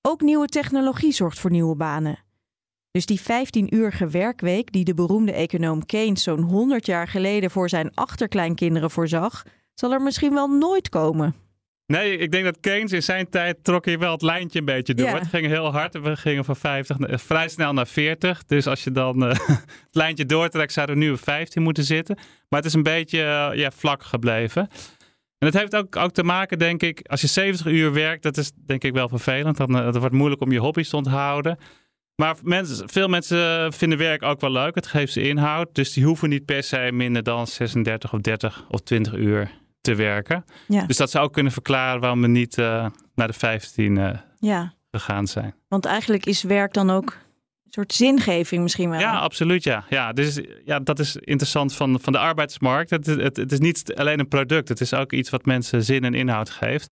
Ook 0.03 0.21
nieuwe 0.21 0.47
technologie 0.47 1.13
zorgt 1.13 1.39
voor 1.39 1.51
nieuwe 1.51 1.77
banen. 1.77 2.19
Dus 2.91 3.07
die 3.07 3.21
15-uurige 3.21 4.07
werkweek 4.07 4.73
die 4.73 4.85
de 4.85 4.95
beroemde 4.95 5.33
econoom 5.33 5.87
Keynes 5.87 6.23
zo'n 6.23 6.43
100 6.43 6.87
jaar 6.87 7.09
geleden 7.09 7.51
voor 7.51 7.69
zijn 7.69 7.95
achterkleinkinderen 7.95 8.91
voorzag, 8.91 9.45
zal 9.75 9.93
er 9.93 10.03
misschien 10.03 10.35
wel 10.35 10.49
nooit 10.49 10.89
komen. 10.89 11.35
Nee, 11.91 12.17
ik 12.17 12.31
denk 12.31 12.45
dat 12.45 12.61
Keynes 12.61 12.93
in 12.93 13.03
zijn 13.03 13.29
tijd 13.29 13.65
trok 13.65 13.85
hier 13.85 13.99
wel 13.99 14.13
het 14.13 14.23
lijntje 14.23 14.59
een 14.59 14.65
beetje 14.65 14.95
door. 14.95 15.07
Ja. 15.07 15.19
Het 15.19 15.29
ging 15.29 15.47
heel 15.47 15.73
hard. 15.73 16.01
We 16.01 16.17
gingen 16.17 16.45
van 16.45 16.57
50 16.57 16.99
naar- 16.99 17.21
vrij 17.21 17.49
snel 17.49 17.73
naar 17.73 17.87
40. 17.87 18.45
Dus 18.45 18.67
als 18.67 18.85
je 18.85 18.93
dan 18.93 19.25
eh, 19.25 19.31
het 19.59 19.89
lijntje 19.91 20.27
doortrekt, 20.27 20.73
zouden 20.73 20.97
we 20.97 21.05
nu 21.05 21.11
op 21.11 21.21
15 21.23 21.63
moeten 21.63 21.85
zitten. 21.85 22.17
Maar 22.49 22.59
het 22.59 22.69
is 22.69 22.75
een 22.75 22.83
beetje 22.83 23.23
eh, 23.23 23.59
ja, 23.59 23.71
vlak 23.71 24.03
gebleven. 24.03 24.69
En 25.39 25.47
het 25.47 25.55
heeft 25.55 25.77
ook, 25.77 25.97
ook 25.97 26.13
te 26.13 26.23
maken, 26.23 26.59
denk 26.59 26.83
ik, 26.83 27.07
als 27.07 27.21
je 27.21 27.27
70 27.27 27.67
uur 27.67 27.93
werkt, 27.93 28.23
dat 28.23 28.37
is 28.37 28.53
denk 28.67 28.85
ik 28.85 28.93
wel 28.93 29.09
vervelend. 29.09 29.57
Dan, 29.57 29.79
eh, 29.79 29.87
het 29.87 29.97
wordt 29.97 30.15
moeilijk 30.15 30.41
om 30.43 30.53
je 30.53 30.59
hobby's 30.59 30.89
te 30.89 30.97
onthouden. 30.97 31.59
Maar 32.15 32.37
mensen, 32.43 32.89
veel 32.89 33.09
mensen 33.09 33.73
vinden 33.73 33.99
werk 33.99 34.23
ook 34.23 34.41
wel 34.41 34.53
leuk. 34.53 34.75
Het 34.75 34.87
geeft 34.87 35.13
ze 35.13 35.23
inhoud. 35.23 35.75
Dus 35.75 35.93
die 35.93 36.05
hoeven 36.05 36.29
niet 36.29 36.45
per 36.45 36.63
se 36.63 36.91
minder 36.93 37.23
dan 37.23 37.47
36 37.47 38.13
of 38.13 38.21
30 38.21 38.65
of 38.69 38.81
20 38.81 39.15
uur 39.15 39.60
te 39.81 39.95
werken. 39.95 40.45
Ja. 40.69 40.87
Dus 40.87 40.97
dat 40.97 41.11
zou 41.11 41.25
ook 41.25 41.33
kunnen 41.33 41.53
verklaren 41.53 42.01
waarom 42.01 42.21
we 42.21 42.29
niet 42.29 42.59
uh, 42.59 42.87
naar 43.15 43.27
de 43.27 43.33
15 43.33 43.97
uh, 43.97 44.11
ja. 44.39 44.75
gegaan 44.91 45.27
zijn. 45.27 45.55
Want 45.69 45.85
eigenlijk 45.85 46.27
is 46.27 46.43
werk 46.43 46.73
dan 46.73 46.91
ook 46.91 47.11
een 47.65 47.73
soort 47.73 47.93
zingeving 47.93 48.63
misschien 48.63 48.91
wel. 48.91 49.01
Ja, 49.01 49.19
absoluut. 49.19 49.65
Ja, 49.65 49.85
ja, 49.89 50.13
dus, 50.13 50.41
ja 50.65 50.81
dat 50.81 50.99
is 50.99 51.17
interessant 51.17 51.75
van, 51.75 52.01
van 52.01 52.13
de 52.13 52.19
arbeidsmarkt. 52.19 52.91
Het, 52.91 53.07
het, 53.07 53.37
het 53.37 53.53
is 53.53 53.59
niet 53.59 53.95
alleen 53.95 54.19
een 54.19 54.29
product. 54.29 54.69
Het 54.69 54.81
is 54.81 54.95
ook 54.95 55.13
iets 55.13 55.31
wat 55.31 55.45
mensen 55.45 55.85
zin 55.85 56.05
en 56.05 56.15
inhoud 56.15 56.51
geeft. 56.51 56.91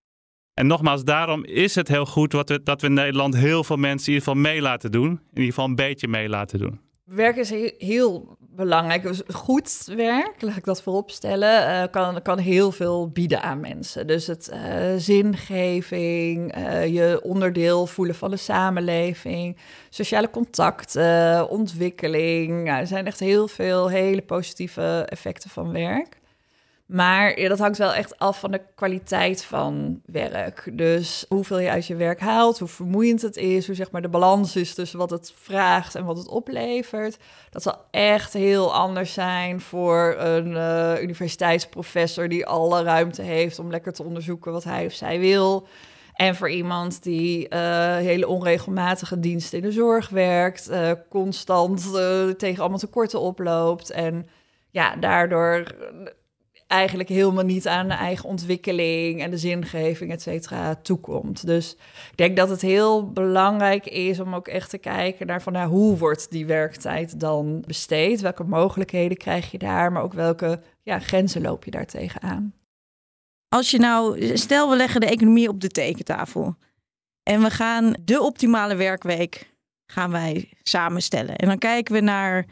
En 0.54 0.66
nogmaals, 0.66 1.04
daarom 1.04 1.44
is 1.44 1.74
het 1.74 1.88
heel 1.88 2.06
goed 2.06 2.32
wat 2.32 2.48
we, 2.48 2.62
dat 2.62 2.80
we 2.80 2.86
in 2.86 2.92
Nederland 2.92 3.36
heel 3.36 3.64
veel 3.64 3.76
mensen 3.76 4.06
in 4.06 4.12
ieder 4.12 4.28
geval 4.28 4.52
mee 4.52 4.60
laten 4.60 4.92
doen. 4.92 5.10
In 5.10 5.28
ieder 5.30 5.44
geval 5.44 5.64
een 5.64 5.74
beetje 5.74 6.08
mee 6.08 6.28
laten 6.28 6.58
doen. 6.58 6.80
Werk 7.04 7.36
is 7.36 7.50
heel 7.78 8.37
belangrijk. 8.58 9.22
Goed 9.32 9.84
werk, 9.96 10.42
laat 10.42 10.56
ik 10.56 10.64
dat 10.64 10.82
vooropstellen, 10.82 11.68
uh, 11.68 11.82
kan, 11.90 12.22
kan 12.22 12.38
heel 12.38 12.72
veel 12.72 13.08
bieden 13.08 13.42
aan 13.42 13.60
mensen. 13.60 14.06
Dus 14.06 14.26
het 14.26 14.50
uh, 14.52 14.60
zingeving, 14.96 16.56
uh, 16.56 16.86
je 16.86 17.20
onderdeel 17.22 17.86
voelen 17.86 18.14
van 18.14 18.30
de 18.30 18.36
samenleving, 18.36 19.56
sociale 19.88 20.30
contacten, 20.30 21.48
ontwikkeling. 21.48 22.64
Nou, 22.64 22.80
er 22.80 22.86
zijn 22.86 23.06
echt 23.06 23.20
heel 23.20 23.48
veel 23.48 23.88
hele 23.88 24.22
positieve 24.22 25.06
effecten 25.08 25.50
van 25.50 25.72
werk. 25.72 26.17
Maar 26.88 27.34
dat 27.36 27.58
hangt 27.58 27.78
wel 27.78 27.94
echt 27.94 28.18
af 28.18 28.40
van 28.40 28.50
de 28.50 28.60
kwaliteit 28.74 29.44
van 29.44 30.00
werk. 30.06 30.70
Dus 30.72 31.24
hoeveel 31.28 31.58
je 31.58 31.70
uit 31.70 31.86
je 31.86 31.96
werk 31.96 32.20
haalt, 32.20 32.58
hoe 32.58 32.68
vermoeiend 32.68 33.22
het 33.22 33.36
is, 33.36 33.66
hoe 33.66 33.74
zeg 33.74 33.90
maar 33.90 34.02
de 34.02 34.08
balans 34.08 34.56
is 34.56 34.74
tussen 34.74 34.98
wat 34.98 35.10
het 35.10 35.32
vraagt 35.36 35.94
en 35.94 36.04
wat 36.04 36.16
het 36.16 36.28
oplevert. 36.28 37.16
Dat 37.50 37.62
zal 37.62 37.76
echt 37.90 38.32
heel 38.32 38.74
anders 38.74 39.12
zijn 39.12 39.60
voor 39.60 40.14
een 40.18 40.50
uh, 40.50 41.02
universiteitsprofessor 41.02 42.28
die 42.28 42.46
alle 42.46 42.82
ruimte 42.82 43.22
heeft 43.22 43.58
om 43.58 43.70
lekker 43.70 43.92
te 43.92 44.02
onderzoeken 44.02 44.52
wat 44.52 44.64
hij 44.64 44.86
of 44.86 44.92
zij 44.92 45.18
wil. 45.18 45.66
En 46.14 46.34
voor 46.34 46.50
iemand 46.50 47.02
die 47.02 47.48
uh, 47.48 47.96
hele 47.96 48.28
onregelmatige 48.28 49.20
diensten 49.20 49.58
in 49.58 49.64
de 49.64 49.72
zorg 49.72 50.08
werkt, 50.08 50.70
uh, 50.70 50.90
constant 51.08 51.82
tegen 52.38 52.60
allemaal 52.60 52.78
tekorten 52.78 53.20
oploopt 53.20 53.90
en 53.90 54.28
ja, 54.70 54.96
daardoor 54.96 55.64
eigenlijk 56.68 57.08
helemaal 57.08 57.44
niet 57.44 57.68
aan 57.68 57.88
de 57.88 57.94
eigen 57.94 58.28
ontwikkeling 58.28 59.22
en 59.22 59.30
de 59.30 59.38
zingeving, 59.38 60.12
et 60.12 60.22
cetera, 60.22 60.74
toekomt. 60.74 61.46
Dus 61.46 61.72
ik 62.10 62.16
denk 62.16 62.36
dat 62.36 62.48
het 62.48 62.60
heel 62.60 63.12
belangrijk 63.12 63.86
is 63.86 64.20
om 64.20 64.34
ook 64.34 64.48
echt 64.48 64.70
te 64.70 64.78
kijken 64.78 65.26
naar 65.26 65.42
van 65.42 65.52
nou, 65.52 65.68
hoe 65.68 65.96
wordt 65.96 66.30
die 66.30 66.46
werktijd 66.46 67.20
dan 67.20 67.64
besteed? 67.66 68.20
Welke 68.20 68.44
mogelijkheden 68.44 69.16
krijg 69.16 69.50
je 69.50 69.58
daar, 69.58 69.92
maar 69.92 70.02
ook 70.02 70.12
welke 70.12 70.60
ja, 70.82 70.98
grenzen 70.98 71.42
loop 71.42 71.64
je 71.64 71.70
daar 71.70 71.86
tegenaan? 71.86 72.54
Als 73.48 73.70
je 73.70 73.78
nou, 73.78 74.36
stel 74.36 74.70
we 74.70 74.76
leggen 74.76 75.00
de 75.00 75.06
economie 75.06 75.48
op 75.48 75.60
de 75.60 75.68
tekentafel 75.68 76.56
en 77.22 77.42
we 77.42 77.50
gaan 77.50 77.94
de 78.04 78.20
optimale 78.20 78.74
werkweek 78.74 79.54
gaan 79.86 80.10
wij 80.10 80.52
samenstellen. 80.62 81.36
En 81.36 81.48
dan 81.48 81.58
kijken 81.58 81.94
we 81.94 82.00
naar 82.00 82.46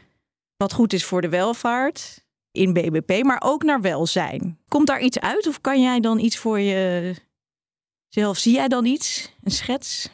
wat 0.55 0.73
goed 0.73 0.93
is 0.93 1.05
voor 1.05 1.21
de 1.21 1.29
welvaart 1.29 2.25
in 2.57 2.73
BBP, 2.73 3.23
maar 3.23 3.41
ook 3.45 3.63
naar 3.63 3.81
welzijn. 3.81 4.59
Komt 4.67 4.87
daar 4.87 5.01
iets 5.01 5.19
uit 5.19 5.47
of 5.47 5.61
kan 5.61 5.81
jij 5.81 5.99
dan 5.99 6.19
iets 6.19 6.37
voor 6.37 6.61
jezelf? 6.61 8.37
Zie 8.37 8.53
jij 8.53 8.67
dan 8.67 8.85
iets? 8.85 9.33
Een 9.43 9.51
schets? 9.51 10.09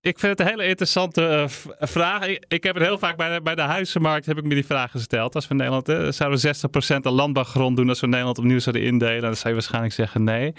Ik 0.00 0.18
vind 0.18 0.38
het 0.38 0.40
een 0.40 0.54
hele 0.54 0.68
interessante 0.68 1.22
uh, 1.22 1.44
vraag. 1.78 2.26
Ik, 2.26 2.62
heb 2.62 2.74
het 2.74 2.84
heel 2.84 2.98
vaak 2.98 3.16
bij 3.16 3.34
de, 3.34 3.42
bij 3.42 3.54
de 3.54 3.62
huizenmarkt 3.62 4.26
heb 4.26 4.38
ik 4.38 4.44
me 4.44 4.54
die 4.54 4.66
vraag 4.66 4.90
gesteld. 4.90 5.34
Als 5.34 5.48
we 5.48 5.54
Nederland, 5.54 5.88
uh, 5.88 6.10
zouden 6.10 6.40
we 6.40 6.68
60% 6.92 7.06
aan 7.06 7.12
landbouwgrond 7.12 7.76
doen 7.76 7.88
als 7.88 8.00
we 8.00 8.06
Nederland 8.06 8.38
opnieuw 8.38 8.58
zouden 8.58 8.84
indelen? 8.84 9.22
Dan 9.22 9.36
zou 9.36 9.48
je 9.48 9.54
waarschijnlijk 9.54 9.94
zeggen 9.94 10.24
nee. 10.24 10.52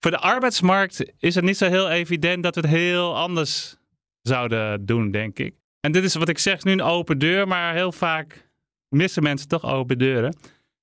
Voor 0.00 0.10
de 0.10 0.18
arbeidsmarkt 0.18 1.12
is 1.18 1.34
het 1.34 1.44
niet 1.44 1.56
zo 1.56 1.68
heel 1.68 1.90
evident 1.90 2.42
dat 2.42 2.54
we 2.54 2.60
het 2.60 2.70
heel 2.70 3.16
anders 3.16 3.76
zouden 4.22 4.86
doen, 4.86 5.10
denk 5.10 5.38
ik. 5.38 5.54
En 5.80 5.92
dit 5.92 6.04
is 6.04 6.14
wat 6.14 6.28
ik 6.28 6.38
zeg 6.38 6.64
nu 6.64 6.72
een 6.72 6.82
open 6.82 7.18
deur, 7.18 7.48
maar 7.48 7.74
heel 7.74 7.92
vaak 7.92 8.50
missen 8.92 9.22
mensen 9.22 9.48
toch 9.48 9.64
open 9.64 9.98
deuren. 9.98 10.36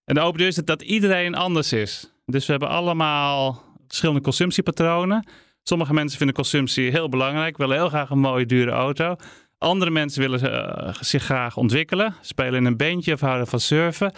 En 0.05 0.15
de 0.15 0.21
open 0.21 0.37
deur 0.37 0.47
is 0.47 0.55
dat 0.55 0.81
iedereen 0.81 1.35
anders 1.35 1.73
is. 1.73 2.11
Dus 2.25 2.45
we 2.45 2.51
hebben 2.51 2.69
allemaal 2.69 3.63
verschillende 3.87 4.21
consumptiepatronen. 4.21 5.27
Sommige 5.63 5.93
mensen 5.93 6.17
vinden 6.17 6.35
consumptie 6.35 6.91
heel 6.91 7.09
belangrijk, 7.09 7.57
willen 7.57 7.77
heel 7.77 7.89
graag 7.89 8.09
een 8.09 8.19
mooie 8.19 8.45
dure 8.45 8.71
auto. 8.71 9.15
Andere 9.57 9.91
mensen 9.91 10.21
willen 10.21 10.43
uh, 10.43 10.93
zich 10.99 11.23
graag 11.23 11.57
ontwikkelen, 11.57 12.15
spelen 12.21 12.53
in 12.53 12.65
een 12.65 12.77
bandje 12.77 13.13
of 13.13 13.19
houden 13.19 13.47
van 13.47 13.59
surfen. 13.59 14.11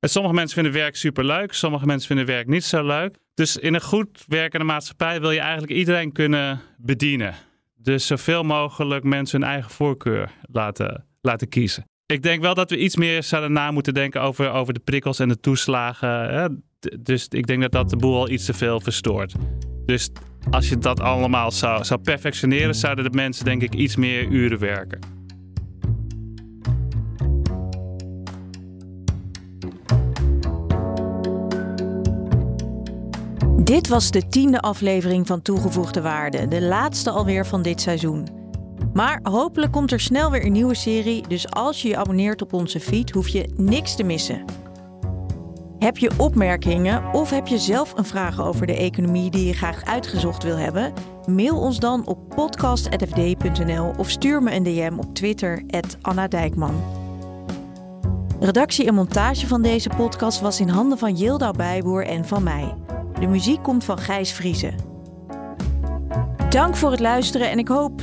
En 0.00 0.08
sommige 0.08 0.34
mensen 0.34 0.54
vinden 0.54 0.72
werk 0.72 0.96
superleuk, 0.96 1.52
sommige 1.52 1.86
mensen 1.86 2.06
vinden 2.06 2.26
werk 2.26 2.46
niet 2.46 2.64
zo 2.64 2.86
leuk. 2.86 3.16
Dus 3.34 3.56
in 3.56 3.74
een 3.74 3.82
goed 3.82 4.24
werkende 4.26 4.66
maatschappij 4.66 5.20
wil 5.20 5.30
je 5.30 5.40
eigenlijk 5.40 5.72
iedereen 5.72 6.12
kunnen 6.12 6.60
bedienen. 6.76 7.34
Dus 7.74 8.06
zoveel 8.06 8.42
mogelijk 8.42 9.04
mensen 9.04 9.40
hun 9.40 9.50
eigen 9.50 9.70
voorkeur 9.70 10.30
laten, 10.42 11.06
laten 11.20 11.48
kiezen. 11.48 11.89
Ik 12.10 12.22
denk 12.22 12.42
wel 12.42 12.54
dat 12.54 12.70
we 12.70 12.78
iets 12.78 12.96
meer 12.96 13.22
zouden 13.22 13.52
na 13.52 13.70
moeten 13.70 13.94
denken 13.94 14.22
over, 14.22 14.50
over 14.50 14.74
de 14.74 14.80
prikkels 14.80 15.18
en 15.18 15.28
de 15.28 15.40
toeslagen. 15.40 16.34
Hè? 16.34 16.48
Dus 17.00 17.26
ik 17.28 17.46
denk 17.46 17.62
dat 17.62 17.72
dat 17.72 17.90
de 17.90 17.96
boel 17.96 18.16
al 18.16 18.28
iets 18.28 18.44
te 18.44 18.52
veel 18.52 18.80
verstoort. 18.80 19.34
Dus 19.86 20.10
als 20.50 20.68
je 20.68 20.78
dat 20.78 21.00
allemaal 21.00 21.50
zou, 21.50 21.84
zou 21.84 22.00
perfectioneren, 22.00 22.74
zouden 22.74 23.04
de 23.04 23.16
mensen 23.16 23.44
denk 23.44 23.62
ik 23.62 23.74
iets 23.74 23.96
meer 23.96 24.26
uren 24.26 24.58
werken. 24.58 24.98
Dit 33.64 33.88
was 33.88 34.10
de 34.10 34.28
tiende 34.28 34.60
aflevering 34.60 35.26
van 35.26 35.42
Toegevoegde 35.42 36.00
Waarde, 36.00 36.48
de 36.48 36.62
laatste 36.62 37.10
alweer 37.10 37.46
van 37.46 37.62
dit 37.62 37.80
seizoen. 37.80 38.39
Maar 38.92 39.20
hopelijk 39.22 39.72
komt 39.72 39.92
er 39.92 40.00
snel 40.00 40.30
weer 40.30 40.44
een 40.44 40.52
nieuwe 40.52 40.74
serie, 40.74 41.28
dus 41.28 41.50
als 41.50 41.82
je 41.82 41.88
je 41.88 41.96
abonneert 41.96 42.42
op 42.42 42.52
onze 42.52 42.80
feed, 42.80 43.10
hoef 43.10 43.28
je 43.28 43.52
niks 43.56 43.96
te 43.96 44.02
missen. 44.02 44.44
Heb 45.78 45.98
je 45.98 46.10
opmerkingen 46.16 47.12
of 47.12 47.30
heb 47.30 47.46
je 47.46 47.58
zelf 47.58 47.92
een 47.96 48.04
vraag 48.04 48.40
over 48.40 48.66
de 48.66 48.76
economie 48.76 49.30
die 49.30 49.46
je 49.46 49.52
graag 49.52 49.84
uitgezocht 49.84 50.42
wil 50.42 50.56
hebben? 50.56 50.92
Mail 51.26 51.58
ons 51.58 51.78
dan 51.78 52.06
op 52.06 52.28
podcast.fd.nl 52.34 53.92
of 53.96 54.10
stuur 54.10 54.42
me 54.42 54.54
een 54.54 54.62
DM 54.62 54.98
op 54.98 55.14
Twitter, 55.14 55.62
Anna 56.00 56.28
Dijkman. 56.28 56.74
Redactie 58.40 58.86
en 58.86 58.94
montage 58.94 59.46
van 59.46 59.62
deze 59.62 59.90
podcast 59.96 60.40
was 60.40 60.60
in 60.60 60.68
handen 60.68 60.98
van 60.98 61.16
Yilda 61.16 61.50
Bijboer 61.50 62.06
en 62.06 62.24
van 62.24 62.42
mij. 62.42 62.74
De 63.20 63.26
muziek 63.26 63.62
komt 63.62 63.84
van 63.84 63.98
Gijs 63.98 64.32
Vriezen. 64.32 64.74
Dank 66.48 66.76
voor 66.76 66.90
het 66.90 67.00
luisteren 67.00 67.50
en 67.50 67.58
ik 67.58 67.68
hoop 67.68 68.02